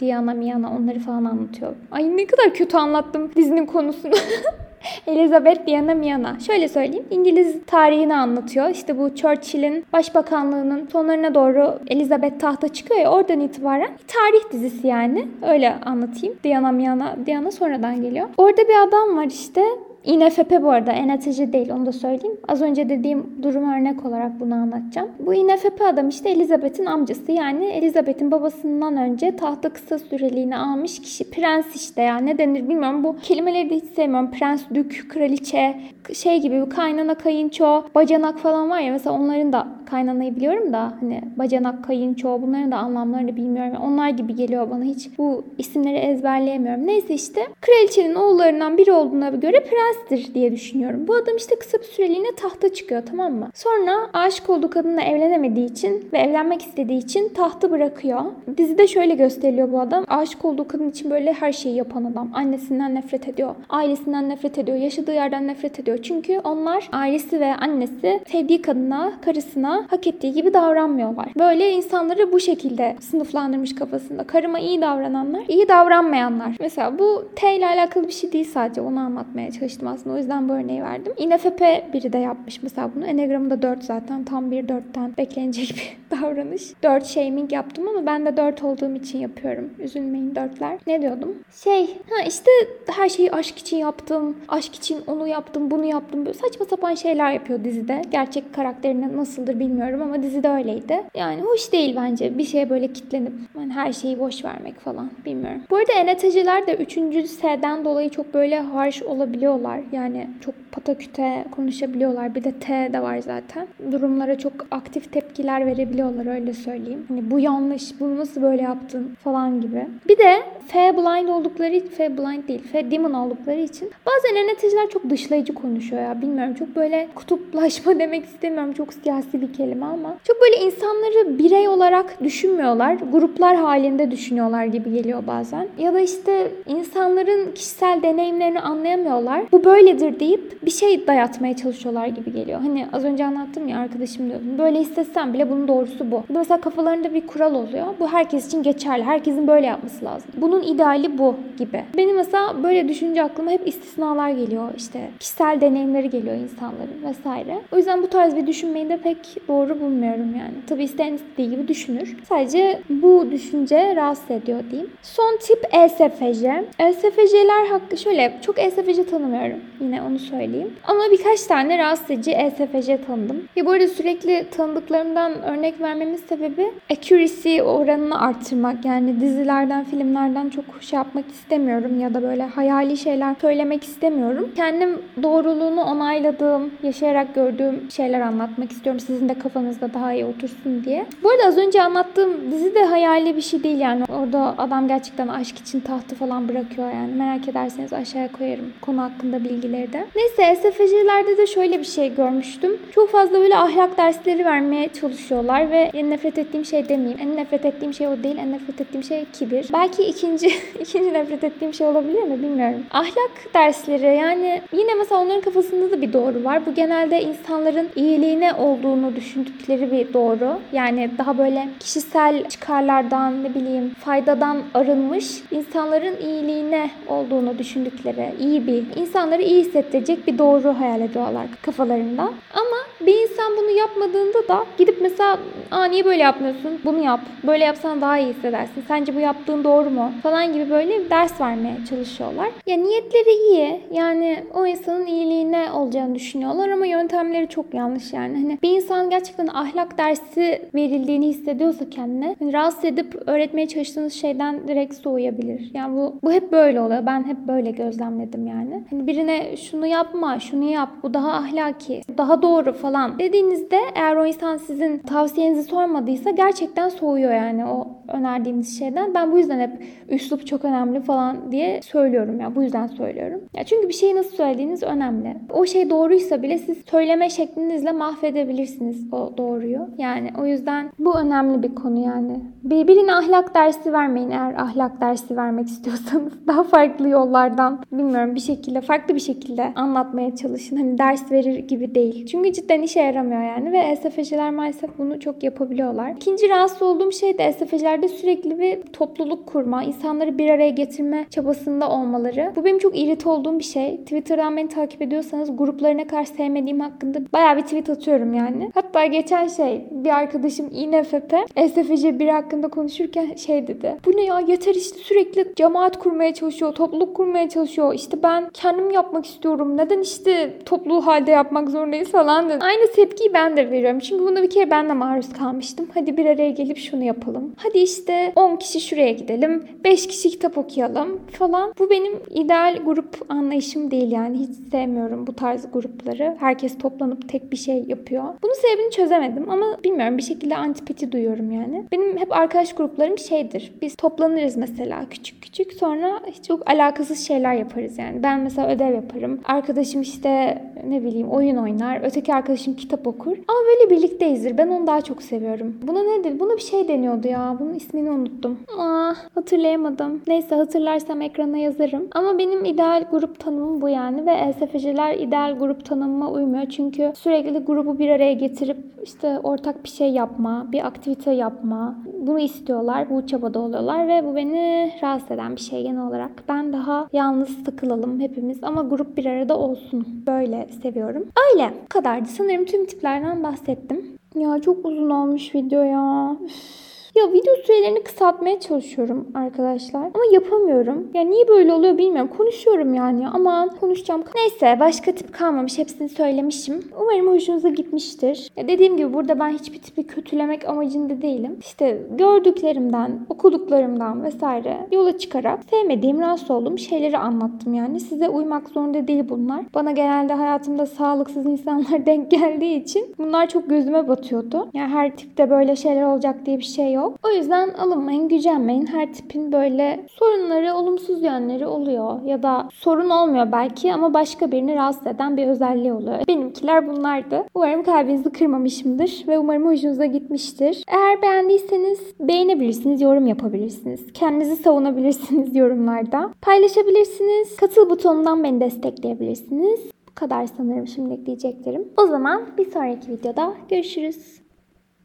Diana 0.00 0.34
Miana 0.34 0.76
onları 0.76 0.98
falan 0.98 1.24
anlatıyor. 1.24 1.72
Ay 1.90 2.16
ne 2.16 2.26
kadar 2.26 2.54
kötü 2.54 2.76
anlattım 2.76 3.30
dizinin 3.36 3.66
konusunu. 3.66 4.12
Elizabeth 5.06 5.66
Diana 5.66 5.94
Miana. 5.94 6.40
Şöyle 6.40 6.68
söyleyeyim. 6.68 7.06
İngiliz 7.10 7.56
tarihini 7.66 8.14
anlatıyor. 8.14 8.70
İşte 8.70 8.98
bu 8.98 9.14
Churchill'in 9.14 9.84
başbakanlığının 9.92 10.88
sonlarına 10.92 11.34
doğru 11.34 11.78
Elizabeth 11.88 12.38
tahta 12.38 12.68
çıkıyor 12.68 13.00
ya 13.00 13.10
oradan 13.10 13.40
itibaren 13.40 13.90
tarih 14.06 14.52
dizisi 14.52 14.86
yani. 14.86 15.28
Öyle 15.48 15.74
anlatayım. 15.84 16.36
Diana 16.44 16.72
Miana. 16.72 17.16
Diana 17.26 17.50
sonradan 17.50 18.02
geliyor. 18.02 18.28
Orada 18.36 18.62
bir 18.68 18.88
adam 18.88 19.16
var 19.16 19.26
işte. 19.26 19.64
INFP 20.04 20.62
bu 20.62 20.70
arada 20.70 20.92
ENTC 20.92 21.52
değil 21.52 21.70
onu 21.70 21.86
da 21.86 21.92
söyleyeyim. 21.92 22.36
Az 22.48 22.62
önce 22.62 22.88
dediğim 22.88 23.42
durum 23.42 23.72
örnek 23.72 24.06
olarak 24.06 24.40
bunu 24.40 24.54
anlatacağım. 24.54 25.08
Bu 25.18 25.34
INFP 25.34 25.80
adam 25.92 26.08
işte 26.08 26.30
Elizabeth'in 26.30 26.86
amcası 26.86 27.32
yani 27.32 27.66
Elizabeth'in 27.66 28.30
babasından 28.30 28.96
önce 28.96 29.36
tahta 29.36 29.68
kısa 29.68 29.98
süreliğine 29.98 30.56
almış 30.56 31.00
kişi. 31.00 31.30
Prens 31.30 31.76
işte 31.76 32.02
ya 32.02 32.16
ne 32.18 32.38
denir 32.38 32.68
bilmiyorum. 32.68 33.04
Bu 33.04 33.16
kelimeleri 33.22 33.70
de 33.70 33.74
hiç 33.76 33.84
sevmiyorum. 33.84 34.30
Prens, 34.30 34.62
dük, 34.74 35.06
kraliçe, 35.10 35.80
şey 36.12 36.40
gibi 36.40 36.68
kaynana, 36.68 37.14
kayınço, 37.14 37.84
bacanak 37.94 38.38
falan 38.38 38.70
var 38.70 38.80
ya 38.80 38.92
mesela 38.92 39.16
onların 39.16 39.52
da 39.52 39.66
kaynanayı 39.90 40.36
biliyorum 40.36 40.72
da 40.72 40.92
hani 41.00 41.20
bacanak, 41.36 41.84
kayınço 41.84 42.42
bunların 42.42 42.72
da 42.72 42.76
anlamlarını 42.76 43.36
bilmiyorum. 43.36 43.76
Onlar 43.82 44.08
gibi 44.08 44.34
geliyor 44.34 44.70
bana 44.70 44.84
hiç 44.84 45.18
bu 45.18 45.44
isimleri 45.58 45.96
ezberleyemiyorum. 45.96 46.86
Neyse 46.86 47.14
işte 47.14 47.40
kraliçenin 47.60 48.14
oğullarından 48.14 48.78
biri 48.78 48.92
olduğuna 48.92 49.28
göre 49.28 49.60
prenstir 49.94 50.34
diye 50.34 50.52
düşünüyorum. 50.52 51.08
Bu 51.08 51.14
adam 51.14 51.36
işte 51.36 51.54
kısa 51.54 51.78
bir 51.78 51.84
süreliğine 51.84 52.34
tahta 52.36 52.74
çıkıyor 52.74 53.02
tamam 53.10 53.32
mı? 53.32 53.50
Sonra 53.54 53.92
aşık 54.12 54.50
olduğu 54.50 54.70
kadınla 54.70 55.02
evlenemediği 55.02 55.70
için 55.70 56.08
ve 56.12 56.18
evlenmek 56.18 56.62
istediği 56.62 56.98
için 56.98 57.28
tahtı 57.28 57.70
bırakıyor. 57.70 58.20
Dizide 58.56 58.86
şöyle 58.86 59.14
gösteriliyor 59.14 59.72
bu 59.72 59.80
adam. 59.80 60.04
Aşık 60.08 60.44
olduğu 60.44 60.68
kadın 60.68 60.90
için 60.90 61.10
böyle 61.10 61.32
her 61.32 61.52
şeyi 61.52 61.76
yapan 61.76 62.04
adam. 62.04 62.30
Annesinden 62.34 62.94
nefret 62.94 63.28
ediyor. 63.28 63.54
Ailesinden 63.68 64.28
nefret 64.28 64.58
ediyor. 64.58 64.76
Yaşadığı 64.76 65.12
yerden 65.12 65.48
nefret 65.48 65.80
ediyor. 65.80 65.98
Çünkü 66.02 66.40
onlar 66.44 66.88
ailesi 66.92 67.40
ve 67.40 67.54
annesi 67.56 68.20
sevdiği 68.32 68.62
kadına, 68.62 69.12
karısına 69.24 69.86
hak 69.90 70.06
ettiği 70.06 70.32
gibi 70.32 70.54
davranmıyorlar. 70.54 71.26
Böyle 71.38 71.72
insanları 71.72 72.32
bu 72.32 72.40
şekilde 72.40 72.96
sınıflandırmış 73.00 73.74
kafasında. 73.74 74.24
Karıma 74.24 74.58
iyi 74.58 74.80
davrananlar, 74.80 75.44
iyi 75.48 75.68
davranmayanlar. 75.68 76.56
Mesela 76.60 76.98
bu 76.98 77.28
T 77.36 77.56
ile 77.56 77.66
alakalı 77.66 78.06
bir 78.06 78.12
şey 78.12 78.32
değil 78.32 78.48
sadece. 78.54 78.80
Onu 78.80 79.00
anlatmaya 79.00 79.50
çalıştım 79.50 79.83
aslında. 79.86 80.14
O 80.14 80.18
yüzden 80.18 80.48
bu 80.48 80.52
örneği 80.52 80.82
verdim. 80.82 81.12
INFP 81.16 81.60
biri 81.92 82.12
de 82.12 82.18
yapmış 82.18 82.62
mesela 82.62 82.90
bunu. 82.94 83.06
Enegramı 83.06 83.50
da 83.50 83.62
4 83.62 83.84
zaten. 83.84 84.24
Tam 84.24 84.50
bir 84.50 84.64
4'ten 84.64 85.16
beklenecek 85.18 85.96
bir 86.10 86.16
davranış. 86.20 86.62
4 86.82 87.06
shaming 87.06 87.52
yaptım 87.52 87.88
ama 87.88 88.06
ben 88.06 88.26
de 88.26 88.36
4 88.36 88.64
olduğum 88.64 88.94
için 88.94 89.18
yapıyorum. 89.18 89.70
Üzülmeyin 89.78 90.34
4'ler. 90.34 90.78
Ne 90.86 91.02
diyordum? 91.02 91.34
Şey, 91.64 91.86
ha 92.10 92.24
işte 92.28 92.50
her 92.86 93.08
şeyi 93.08 93.32
aşk 93.32 93.58
için 93.58 93.76
yaptım. 93.76 94.36
Aşk 94.48 94.74
için 94.74 94.98
onu 95.06 95.26
yaptım, 95.26 95.70
bunu 95.70 95.84
yaptım. 95.84 96.26
Böyle 96.26 96.38
saçma 96.38 96.64
sapan 96.66 96.94
şeyler 96.94 97.32
yapıyor 97.32 97.64
dizide. 97.64 98.02
Gerçek 98.10 98.54
karakterine 98.54 99.16
nasıldır 99.16 99.60
bilmiyorum 99.60 100.02
ama 100.02 100.22
dizide 100.22 100.48
öyleydi. 100.48 101.02
Yani 101.14 101.40
hoş 101.40 101.72
değil 101.72 101.96
bence. 101.96 102.38
Bir 102.38 102.44
şeye 102.44 102.70
böyle 102.70 102.92
kitlenip 102.92 103.32
yani 103.58 103.72
her 103.72 103.92
şeyi 103.92 104.18
boş 104.18 104.44
vermek 104.44 104.80
falan. 104.80 105.10
Bilmiyorum. 105.24 105.60
Bu 105.70 105.76
arada 105.76 105.92
ENTC'ler 105.92 106.66
de 106.66 106.76
3. 106.76 106.94
S'den 107.30 107.84
dolayı 107.84 108.10
çok 108.10 108.34
böyle 108.34 108.60
harsh 108.60 109.02
olabiliyorlar. 109.02 109.73
Yani 109.92 110.28
çok 110.40 110.54
pataküte 110.72 111.44
konuşabiliyorlar. 111.50 112.34
Bir 112.34 112.44
de 112.44 112.52
T 112.52 112.90
de 112.92 113.02
var 113.02 113.18
zaten. 113.18 113.66
Durumlara 113.92 114.38
çok 114.38 114.52
aktif 114.70 115.12
tepkiler 115.12 115.66
verebiliyorlar 115.66 116.34
öyle 116.34 116.52
söyleyeyim. 116.52 117.04
Hani 117.08 117.30
bu 117.30 117.40
yanlış, 117.40 118.00
bunu 118.00 118.16
nasıl 118.18 118.42
böyle 118.42 118.62
yaptın 118.62 119.16
falan 119.24 119.60
gibi. 119.60 119.86
Bir 120.08 120.18
de 120.18 120.42
F 120.68 120.96
blind 120.96 121.28
oldukları, 121.28 121.80
F 121.80 122.18
blind 122.18 122.48
değil, 122.48 122.62
F 122.72 122.90
demon 122.90 123.12
oldukları 123.12 123.60
için 123.60 123.90
bazen 124.06 124.36
ENTC'ler 124.36 124.90
çok 124.92 125.10
dışlayıcı 125.10 125.54
konuşuyor 125.54 126.02
ya. 126.02 126.22
Bilmiyorum 126.22 126.54
çok 126.54 126.76
böyle 126.76 127.08
kutuplaşma 127.14 127.98
demek 127.98 128.24
istemiyorum. 128.24 128.72
Çok 128.72 128.92
siyasi 128.94 129.40
bir 129.40 129.52
kelime 129.52 129.86
ama 129.86 130.16
çok 130.24 130.36
böyle 130.40 130.56
insanları 130.56 131.38
birey 131.38 131.68
olarak 131.68 132.20
düşünmüyorlar. 132.24 132.94
Gruplar 133.12 133.56
halinde 133.56 134.10
düşünüyorlar 134.10 134.64
gibi 134.64 134.92
geliyor 134.92 135.22
bazen. 135.26 135.68
Ya 135.78 135.94
da 135.94 136.00
işte 136.00 136.50
insanların 136.66 137.52
kişisel 137.52 138.02
deneyimlerini 138.02 138.60
anlayamıyorlar. 138.60 139.42
Bu 139.52 139.63
böyledir 139.64 140.20
deyip 140.20 140.66
bir 140.66 140.70
şey 140.70 141.06
dayatmaya 141.06 141.56
çalışıyorlar 141.56 142.06
gibi 142.06 142.32
geliyor. 142.32 142.60
Hani 142.60 142.86
az 142.92 143.04
önce 143.04 143.24
anlattım 143.24 143.68
ya 143.68 143.78
arkadaşım 143.78 144.28
diyordum. 144.28 144.58
Böyle 144.58 144.80
hissetsem 144.80 145.32
bile 145.32 145.50
bunun 145.50 145.68
doğrusu 145.68 146.10
bu. 146.10 146.22
Mesela 146.28 146.60
kafalarında 146.60 147.14
bir 147.14 147.26
kural 147.26 147.54
oluyor. 147.54 147.86
Bu 148.00 148.08
herkes 148.08 148.46
için 148.46 148.62
geçerli. 148.62 149.02
Herkesin 149.04 149.46
böyle 149.46 149.66
yapması 149.66 150.04
lazım. 150.04 150.30
Bunun 150.36 150.62
ideali 150.62 151.18
bu 151.18 151.34
gibi. 151.58 151.84
Benim 151.96 152.16
mesela 152.16 152.62
böyle 152.62 152.88
düşünce 152.88 153.22
aklıma 153.22 153.50
hep 153.50 153.68
istisnalar 153.68 154.30
geliyor. 154.30 154.68
İşte 154.76 155.10
kişisel 155.20 155.60
deneyimleri 155.60 156.10
geliyor 156.10 156.36
insanların 156.36 157.04
vesaire. 157.08 157.58
O 157.72 157.76
yüzden 157.76 158.02
bu 158.02 158.06
tarz 158.06 158.36
bir 158.36 158.46
düşünmeyi 158.46 158.88
de 158.88 158.96
pek 158.96 159.48
doğru 159.48 159.80
bulmuyorum 159.80 160.34
yani. 160.38 160.54
Tabii 160.66 160.84
isteyen 160.84 161.12
istediği 161.12 161.50
gibi 161.50 161.68
düşünür. 161.68 162.16
Sadece 162.28 162.80
bu 162.88 163.26
düşünce 163.30 163.96
rahatsız 163.96 164.30
ediyor 164.30 164.60
diyeyim. 164.70 164.90
Son 165.02 165.38
tip 165.40 165.74
E 165.74 165.84
ESFC. 165.84 166.64
ESFC'ler 166.78 167.66
hakkı 167.70 167.96
şöyle 167.96 168.38
çok 168.46 168.58
ESFC 168.58 169.06
tanımıyorum. 169.06 169.43
Yine 169.80 170.02
onu 170.02 170.18
söyleyeyim. 170.18 170.72
Ama 170.84 171.00
birkaç 171.12 171.42
tane 171.42 171.78
rahatsız 171.78 172.10
edici 172.10 172.30
ESFC 172.30 172.98
tanıdım. 173.06 173.42
Ya 173.56 173.66
bu 173.66 173.70
arada 173.70 173.88
sürekli 173.88 174.46
tanıdıklarımdan 174.50 175.42
örnek 175.42 175.80
vermemin 175.80 176.16
sebebi 176.16 176.66
accuracy 176.90 177.62
oranını 177.62 178.20
arttırmak. 178.20 178.84
Yani 178.84 179.20
dizilerden, 179.20 179.84
filmlerden 179.84 180.48
çok 180.48 180.64
şey 180.80 180.96
yapmak 180.96 181.28
istemiyorum 181.28 182.00
ya 182.00 182.14
da 182.14 182.22
böyle 182.22 182.42
hayali 182.42 182.96
şeyler 182.96 183.34
söylemek 183.40 183.84
istemiyorum. 183.84 184.48
Kendim 184.56 184.98
doğruluğunu 185.22 185.82
onayladığım, 185.82 186.70
yaşayarak 186.82 187.34
gördüğüm 187.34 187.90
şeyler 187.90 188.20
anlatmak 188.20 188.72
istiyorum. 188.72 189.00
Sizin 189.00 189.28
de 189.28 189.34
kafanızda 189.34 189.94
daha 189.94 190.12
iyi 190.12 190.24
otursun 190.24 190.84
diye. 190.84 191.06
Bu 191.22 191.30
arada 191.30 191.46
az 191.46 191.58
önce 191.58 191.82
anlattığım 191.82 192.50
dizi 192.52 192.74
de 192.74 192.84
hayali 192.84 193.36
bir 193.36 193.40
şey 193.40 193.62
değil 193.62 193.78
yani. 193.78 194.04
Orada 194.08 194.54
adam 194.58 194.88
gerçekten 194.88 195.28
aşk 195.28 195.58
için 195.58 195.80
tahtı 195.80 196.14
falan 196.14 196.48
bırakıyor 196.48 196.90
yani. 196.90 197.12
Merak 197.14 197.48
ederseniz 197.48 197.92
aşağıya 197.92 198.32
koyarım 198.32 198.72
konu 198.80 199.02
hakkında 199.02 199.33
bilgileri 199.44 199.92
de. 199.92 200.04
Neyse 200.16 200.56
SFC'lerde 200.56 201.38
de 201.38 201.46
şöyle 201.46 201.78
bir 201.78 201.84
şey 201.84 202.14
görmüştüm. 202.14 202.78
Çok 202.94 203.10
fazla 203.10 203.40
böyle 203.40 203.56
ahlak 203.56 203.98
dersleri 203.98 204.44
vermeye 204.44 204.88
çalışıyorlar 204.88 205.70
ve 205.70 205.90
en 205.94 206.10
nefret 206.10 206.38
ettiğim 206.38 206.64
şey 206.64 206.88
demeyeyim. 206.88 207.18
En 207.22 207.36
nefret 207.36 207.64
ettiğim 207.64 207.94
şey 207.94 208.06
o 208.06 208.22
değil. 208.22 208.36
En 208.38 208.52
nefret 208.52 208.80
ettiğim 208.80 209.02
şey 209.02 209.24
kibir. 209.32 209.66
Belki 209.72 210.02
ikinci 210.02 210.46
ikinci 210.80 211.12
nefret 211.12 211.44
ettiğim 211.44 211.74
şey 211.74 211.86
olabilir 211.86 212.22
mi 212.22 212.42
bilmiyorum. 212.42 212.82
Ahlak 212.90 213.54
dersleri 213.54 214.16
yani 214.16 214.62
yine 214.72 214.94
mesela 214.94 215.20
onların 215.20 215.40
kafasında 215.40 215.90
da 215.90 216.02
bir 216.02 216.12
doğru 216.12 216.44
var. 216.44 216.66
Bu 216.66 216.74
genelde 216.74 217.22
insanların 217.22 217.88
iyiliğine 217.96 218.54
olduğunu 218.54 219.16
düşündükleri 219.16 219.92
bir 219.92 220.12
doğru. 220.12 220.58
Yani 220.72 221.10
daha 221.18 221.38
böyle 221.38 221.68
kişisel 221.80 222.48
çıkarlardan 222.48 223.44
ne 223.44 223.54
bileyim 223.54 223.94
faydadan 224.04 224.62
arınmış 224.74 225.42
insanların 225.50 226.16
iyiliğine 226.20 226.90
olduğunu 227.08 227.58
düşündükleri 227.58 228.34
iyi 228.40 228.66
bir 228.66 228.84
insanları 229.24 229.42
iyi 229.42 229.60
hissettirecek 229.60 230.26
bir 230.26 230.38
doğru 230.38 230.80
hayal 230.80 231.00
ediyorlar 231.00 231.46
kafalarında. 231.62 232.22
Ama 232.54 233.06
bir 233.06 233.22
insan 233.22 233.52
bunu 233.56 233.70
yapmadığında 233.70 234.48
da 234.48 234.64
gidip 234.78 234.98
mesela 235.02 235.38
Aa 235.70 235.84
niye 235.84 236.04
böyle 236.04 236.22
yapmıyorsun? 236.22 236.80
Bunu 236.84 237.04
yap. 237.04 237.20
Böyle 237.46 237.64
yapsan 237.64 238.00
daha 238.00 238.18
iyi 238.18 238.28
hissedersin. 238.28 238.84
Sence 238.88 239.16
bu 239.16 239.20
yaptığın 239.20 239.64
doğru 239.64 239.90
mu? 239.90 240.12
Falan 240.22 240.52
gibi 240.52 240.70
böyle 240.70 241.10
ders 241.10 241.40
vermeye 241.40 241.76
çalışıyorlar. 241.90 242.48
Ya 242.66 242.76
niyetleri 242.76 243.30
iyi. 243.30 243.80
Yani 243.92 244.44
o 244.54 244.66
insanın 244.66 245.06
iyiliğine 245.06 245.72
olacağını 245.72 246.14
düşünüyorlar 246.14 246.68
ama 246.68 246.86
yöntemleri 246.86 247.48
çok 247.48 247.74
yanlış 247.74 248.12
yani. 248.12 248.34
Hani 248.34 248.58
bir 248.62 248.70
insan 248.70 249.10
gerçekten 249.10 249.46
ahlak 249.46 249.98
dersi 249.98 250.62
verildiğini 250.74 251.28
hissediyorsa 251.28 251.90
kendine 251.90 252.36
hani 252.38 252.52
rahatsız 252.52 252.84
edip 252.84 253.28
öğretmeye 253.28 253.68
çalıştığınız 253.68 254.12
şeyden 254.12 254.68
direkt 254.68 254.94
soğuyabilir. 254.94 255.70
Yani 255.74 255.96
bu 255.96 256.14
bu 256.22 256.32
hep 256.32 256.52
böyle 256.52 256.80
oluyor. 256.80 257.06
Ben 257.06 257.24
hep 257.26 257.38
böyle 257.38 257.70
gözlemledim 257.70 258.46
yani. 258.46 258.84
Hani 258.90 259.06
birine 259.14 259.56
şunu 259.56 259.86
yapma, 259.86 260.40
şunu 260.40 260.64
yap. 260.64 260.88
Bu 261.02 261.14
daha 261.14 261.32
ahlaki, 261.32 262.00
daha 262.18 262.42
doğru 262.42 262.72
falan 262.72 263.18
dediğinizde 263.18 263.78
eğer 263.94 264.16
o 264.16 264.26
insan 264.26 264.56
sizin 264.56 264.98
tavsiyenizi 264.98 265.62
sormadıysa 265.62 266.30
gerçekten 266.30 266.88
soğuyor 266.88 267.32
yani 267.32 267.66
o 267.66 267.88
önerdiğimiz 268.08 268.78
şeyden. 268.78 269.14
Ben 269.14 269.32
bu 269.32 269.38
yüzden 269.38 269.60
hep 269.60 269.70
üslup 270.08 270.46
çok 270.46 270.64
önemli 270.64 271.00
falan 271.00 271.52
diye 271.52 271.82
söylüyorum 271.82 272.40
ya. 272.40 272.54
Bu 272.54 272.62
yüzden 272.62 272.86
söylüyorum. 272.86 273.40
Ya 273.56 273.64
çünkü 273.64 273.88
bir 273.88 273.92
şeyi 273.92 274.14
nasıl 274.14 274.36
söylediğiniz 274.36 274.82
önemli. 274.82 275.36
O 275.50 275.66
şey 275.66 275.90
doğruysa 275.90 276.42
bile 276.42 276.58
siz 276.58 276.78
söyleme 276.90 277.30
şeklinizle 277.30 277.92
mahvedebilirsiniz 277.92 279.12
o 279.12 279.32
doğruyu. 279.36 279.88
Yani 279.98 280.30
o 280.42 280.46
yüzden 280.46 280.90
bu 280.98 281.18
önemli 281.18 281.62
bir 281.62 281.74
konu 281.74 282.04
yani. 282.04 282.40
Birbirine 282.62 283.14
ahlak 283.14 283.54
dersi 283.54 283.92
vermeyin 283.92 284.30
eğer 284.30 284.54
ahlak 284.54 285.00
dersi 285.00 285.36
vermek 285.36 285.66
istiyorsanız. 285.74 286.46
Daha 286.46 286.62
farklı 286.62 287.08
yollardan 287.08 287.82
bilmiyorum 287.92 288.34
bir 288.34 288.40
şekilde 288.40 288.80
farklı 288.80 289.03
bir 289.08 289.20
şekilde 289.20 289.72
anlatmaya 289.74 290.36
çalışın. 290.36 290.76
Hani 290.76 290.98
ders 290.98 291.32
verir 291.32 291.58
gibi 291.58 291.94
değil. 291.94 292.26
Çünkü 292.26 292.52
cidden 292.52 292.82
işe 292.82 293.00
yaramıyor 293.00 293.42
yani 293.42 293.72
ve 293.72 293.78
ESFC'ler 293.78 294.50
maalesef 294.50 294.98
bunu 294.98 295.20
çok 295.20 295.42
yapabiliyorlar. 295.42 296.10
İkinci 296.16 296.48
rahatsız 296.48 296.82
olduğum 296.82 297.12
şey 297.12 297.38
de 297.38 297.42
ESFC'lerde 297.44 298.08
sürekli 298.08 298.58
bir 298.58 298.82
topluluk 298.82 299.46
kurma, 299.46 299.84
insanları 299.84 300.38
bir 300.38 300.50
araya 300.50 300.70
getirme 300.70 301.26
çabasında 301.30 301.90
olmaları. 301.90 302.52
Bu 302.56 302.64
benim 302.64 302.78
çok 302.78 302.98
irite 302.98 303.28
olduğum 303.28 303.58
bir 303.58 303.64
şey. 303.64 303.96
Twitter'dan 303.96 304.56
beni 304.56 304.68
takip 304.68 305.02
ediyorsanız 305.02 305.56
gruplarına 305.56 306.06
karşı 306.06 306.30
sevmediğim 306.30 306.80
hakkında 306.80 307.18
bayağı 307.32 307.56
bir 307.56 307.62
tweet 307.62 307.90
atıyorum 307.90 308.34
yani. 308.34 308.70
Hatta 308.74 309.06
geçen 309.06 309.48
şey 309.48 309.84
bir 309.90 310.10
arkadaşım 310.10 310.68
İNFP 310.72 311.34
ESFC 311.56 312.18
biri 312.18 312.32
hakkında 312.32 312.68
konuşurken 312.68 313.34
şey 313.34 313.66
dedi. 313.66 313.96
Bu 314.06 314.16
ne 314.16 314.24
ya 314.24 314.40
yeter 314.40 314.74
işte 314.74 314.98
sürekli 314.98 315.52
cemaat 315.56 315.98
kurmaya 315.98 316.34
çalışıyor, 316.34 316.74
topluluk 316.74 317.16
kurmaya 317.16 317.48
çalışıyor. 317.48 317.94
İşte 317.94 318.22
ben 318.22 318.50
kendim 318.52 318.90
yapmak 318.94 319.26
istiyorum. 319.26 319.76
Neden 319.76 320.00
işte 320.00 320.58
topluluğu 320.64 321.06
halde 321.06 321.30
yapmak 321.30 321.70
zorundayız 321.70 322.08
falan 322.08 322.48
dedi. 322.48 322.58
Aynı 322.60 322.92
tepkiyi 322.92 323.34
ben 323.34 323.56
de 323.56 323.70
veriyorum. 323.70 323.98
Çünkü 323.98 324.24
buna 324.24 324.42
bir 324.42 324.50
kere 324.50 324.70
ben 324.70 324.88
de 324.88 324.92
maruz 324.92 325.32
kalmıştım. 325.32 325.86
Hadi 325.94 326.16
bir 326.16 326.26
araya 326.26 326.50
gelip 326.50 326.78
şunu 326.78 327.04
yapalım. 327.04 327.52
Hadi 327.56 327.78
işte 327.78 328.32
10 328.36 328.56
kişi 328.56 328.80
şuraya 328.80 329.12
gidelim. 329.12 329.64
5 329.84 330.06
kişi 330.06 330.30
kitap 330.30 330.58
okuyalım 330.58 331.20
falan. 331.32 331.74
Bu 331.78 331.90
benim 331.90 332.12
ideal 332.30 332.76
grup 332.84 333.16
anlayışım 333.28 333.90
değil 333.90 334.12
yani. 334.12 334.38
Hiç 334.38 334.70
sevmiyorum 334.70 335.26
bu 335.26 335.32
tarz 335.32 335.72
grupları. 335.72 336.36
Herkes 336.40 336.78
toplanıp 336.78 337.28
tek 337.28 337.52
bir 337.52 337.56
şey 337.56 337.84
yapıyor. 337.86 338.24
Bunun 338.42 338.54
sebebini 338.54 338.90
çözemedim 338.90 339.50
ama 339.50 339.66
bilmiyorum 339.84 340.18
bir 340.18 340.22
şekilde 340.22 340.56
antipati 340.56 341.12
duyuyorum 341.12 341.52
yani. 341.52 341.84
Benim 341.92 342.18
hep 342.18 342.32
arkadaş 342.32 342.72
gruplarım 342.72 343.18
şeydir. 343.18 343.72
Biz 343.82 343.96
toplanırız 343.96 344.56
mesela 344.56 345.04
küçük 345.10 345.42
küçük 345.42 345.72
sonra 345.72 346.20
çok 346.48 346.70
alakasız 346.70 347.26
şeyler 347.26 347.54
yaparız 347.54 347.98
yani. 347.98 348.22
Ben 348.22 348.40
mesela 348.40 348.68
ödev 348.68 348.83
yaparım. 348.92 349.40
Arkadaşım 349.44 350.00
işte 350.00 350.62
ne 350.88 351.04
bileyim 351.04 351.28
oyun 351.28 351.56
oynar. 351.56 352.00
Öteki 352.04 352.34
arkadaşım 352.34 352.74
kitap 352.74 353.06
okur. 353.06 353.30
Ama 353.30 353.58
böyle 353.66 353.90
birlikteyizdir. 353.90 354.58
Ben 354.58 354.68
onu 354.68 354.86
daha 354.86 355.00
çok 355.00 355.22
seviyorum. 355.22 355.74
Buna 355.82 356.02
ne 356.02 356.24
dedi? 356.24 356.40
Buna 356.40 356.56
bir 356.56 356.62
şey 356.62 356.88
deniyordu 356.88 357.28
ya. 357.28 357.56
Bunun 357.60 357.74
ismini 357.74 358.10
unuttum. 358.10 358.58
Ah 358.78 359.16
hatırlayamadım. 359.34 360.22
Neyse 360.26 360.54
hatırlarsam 360.54 361.22
ekrana 361.22 361.56
yazarım. 361.56 362.08
Ama 362.12 362.38
benim 362.38 362.64
ideal 362.64 363.04
grup 363.10 363.40
tanımım 363.40 363.80
bu 363.80 363.88
yani 363.88 364.26
ve 364.26 364.32
ESFC'ler 364.32 365.14
ideal 365.14 365.58
grup 365.58 365.84
tanımıma 365.84 366.30
uymuyor. 366.30 366.66
Çünkü 366.66 367.12
sürekli 367.14 367.58
grubu 367.58 367.98
bir 367.98 368.08
araya 368.08 368.32
getirip 368.32 368.76
işte 369.02 369.38
ortak 369.42 369.84
bir 369.84 369.88
şey 369.88 370.10
yapma, 370.10 370.66
bir 370.72 370.86
aktivite 370.86 371.30
yapma. 371.30 371.94
Bunu 372.20 372.38
istiyorlar. 372.38 373.10
Bu 373.10 373.26
çabada 373.26 373.58
oluyorlar 373.58 374.08
ve 374.08 374.24
bu 374.26 374.36
beni 374.36 374.92
rahatsız 375.02 375.30
eden 375.30 375.56
bir 375.56 375.60
şey 375.60 375.82
genel 375.82 376.06
olarak. 376.06 376.30
Ben 376.48 376.72
daha 376.72 377.08
yalnız 377.12 377.64
takılalım 377.64 378.20
hepimiz 378.20 378.64
ama 378.74 378.88
grup 378.88 379.16
bir 379.16 379.26
arada 379.26 379.58
olsun. 379.58 380.22
Böyle 380.26 380.68
seviyorum. 380.82 381.24
Öyle. 381.52 381.74
Bu 381.84 381.88
kadardı. 381.88 382.28
Sanırım 382.28 382.64
tüm 382.64 382.86
tiplerden 382.86 383.42
bahsettim. 383.42 384.18
Ya 384.34 384.60
çok 384.60 384.86
uzun 384.86 385.10
olmuş 385.10 385.54
video 385.54 385.82
ya. 385.82 386.36
Üf. 386.44 386.93
Ya 387.16 387.32
video 387.32 387.54
sürelerini 387.66 388.02
kısaltmaya 388.02 388.60
çalışıyorum 388.60 389.28
arkadaşlar. 389.34 390.00
Ama 390.00 390.24
yapamıyorum. 390.32 391.08
Ya 391.14 391.22
niye 391.22 391.48
böyle 391.48 391.72
oluyor 391.72 391.98
bilmiyorum. 391.98 392.30
Konuşuyorum 392.36 392.94
yani 392.94 393.28
ama 393.28 393.68
konuşacağım. 393.80 394.24
Neyse 394.34 394.76
başka 394.80 395.12
tip 395.12 395.32
kalmamış. 395.34 395.78
Hepsini 395.78 396.08
söylemişim. 396.08 396.82
Umarım 397.00 397.28
hoşunuza 397.28 397.68
gitmiştir. 397.68 398.50
Ya 398.56 398.68
dediğim 398.68 398.96
gibi 398.96 399.14
burada 399.14 399.38
ben 399.38 399.48
hiçbir 399.48 399.78
tipi 399.78 400.06
kötülemek 400.06 400.68
amacında 400.68 401.22
değilim. 401.22 401.56
İşte 401.60 402.02
gördüklerimden, 402.18 403.26
okuduklarımdan 403.28 404.24
vesaire 404.24 404.86
yola 404.92 405.18
çıkarak 405.18 405.60
sevmediğim, 405.70 406.20
rahatsız 406.20 406.50
olduğum 406.50 406.78
şeyleri 406.78 407.18
anlattım 407.18 407.74
yani. 407.74 408.00
Size 408.00 408.28
uymak 408.28 408.68
zorunda 408.68 409.08
değil 409.08 409.24
bunlar. 409.28 409.64
Bana 409.74 409.90
genelde 409.90 410.32
hayatımda 410.32 410.86
sağlıksız 410.86 411.46
insanlar 411.46 412.06
denk 412.06 412.30
geldiği 412.30 412.82
için 412.82 413.14
bunlar 413.18 413.48
çok 413.48 413.70
gözüme 413.70 414.08
batıyordu. 414.08 414.68
Yani 414.74 414.92
her 414.92 415.16
tipte 415.16 415.50
böyle 415.50 415.76
şeyler 415.76 416.02
olacak 416.02 416.46
diye 416.46 416.58
bir 416.58 416.64
şey 416.64 416.92
yok. 416.92 417.03
Yok. 417.04 417.18
O 417.22 417.30
yüzden 417.30 417.68
alınmayın, 417.68 418.28
gücenmeyin. 418.28 418.86
Her 418.86 419.12
tipin 419.12 419.52
böyle 419.52 420.06
sorunları, 420.08 420.74
olumsuz 420.74 421.22
yönleri 421.22 421.66
oluyor. 421.66 422.22
Ya 422.22 422.42
da 422.42 422.68
sorun 422.72 423.10
olmuyor 423.10 423.52
belki 423.52 423.94
ama 423.94 424.14
başka 424.14 424.52
birini 424.52 424.74
rahatsız 424.74 425.06
eden 425.06 425.36
bir 425.36 425.46
özelliği 425.46 425.92
oluyor. 425.92 426.26
Benimkiler 426.28 426.88
bunlardı. 426.88 427.44
Umarım 427.54 427.82
kalbinizi 427.82 428.30
kırmamışımdır 428.30 429.24
ve 429.28 429.38
umarım 429.38 429.66
hoşunuza 429.66 430.06
gitmiştir. 430.06 430.84
Eğer 430.88 431.22
beğendiyseniz 431.22 432.00
beğenebilirsiniz, 432.20 433.00
yorum 433.02 433.26
yapabilirsiniz. 433.26 434.12
Kendinizi 434.14 434.56
savunabilirsiniz 434.56 435.56
yorumlarda. 435.56 436.30
Paylaşabilirsiniz. 436.42 437.56
Katıl 437.56 437.90
butonundan 437.90 438.44
beni 438.44 438.60
destekleyebilirsiniz. 438.60 439.80
Bu 440.10 440.14
kadar 440.14 440.46
sanırım 440.46 440.86
şimdilik 440.86 441.26
diyeceklerim. 441.26 441.88
O 441.96 442.06
zaman 442.06 442.42
bir 442.58 442.70
sonraki 442.70 443.12
videoda 443.12 443.54
görüşürüz. 443.70 444.43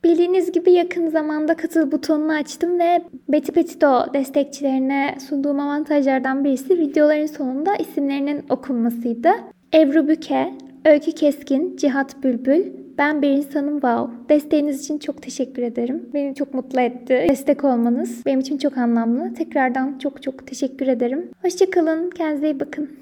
Bildiğiniz 0.03 0.51
gibi 0.51 0.71
yakın 0.71 1.09
zamanda 1.09 1.55
katıl 1.55 1.91
butonunu 1.91 2.33
açtım 2.33 2.79
ve 2.79 3.01
Betty 3.29 3.51
Petito 3.51 4.13
destekçilerine 4.13 5.15
sunduğum 5.29 5.59
avantajlardan 5.59 6.43
birisi 6.43 6.79
videoların 6.79 7.25
sonunda 7.25 7.75
isimlerinin 7.75 8.45
okunmasıydı. 8.49 9.29
Ebru 9.73 10.07
Büke, 10.07 10.53
Öykü 10.85 11.11
Keskin, 11.11 11.75
Cihat 11.77 12.23
Bülbül, 12.23 12.65
ben 12.97 13.21
bir 13.21 13.29
insanım 13.29 13.73
wow. 13.73 14.29
Desteğiniz 14.29 14.81
için 14.81 14.97
çok 14.97 15.21
teşekkür 15.21 15.63
ederim. 15.63 16.09
Beni 16.13 16.35
çok 16.35 16.53
mutlu 16.53 16.81
etti. 16.81 17.25
Destek 17.29 17.63
olmanız 17.63 18.25
benim 18.25 18.39
için 18.39 18.57
çok 18.57 18.77
anlamlı. 18.77 19.33
Tekrardan 19.33 19.97
çok 19.99 20.23
çok 20.23 20.47
teşekkür 20.47 20.87
ederim. 20.87 21.29
Hoşçakalın. 21.41 22.09
Kendinize 22.09 22.51
iyi 22.51 22.59
bakın. 22.59 22.99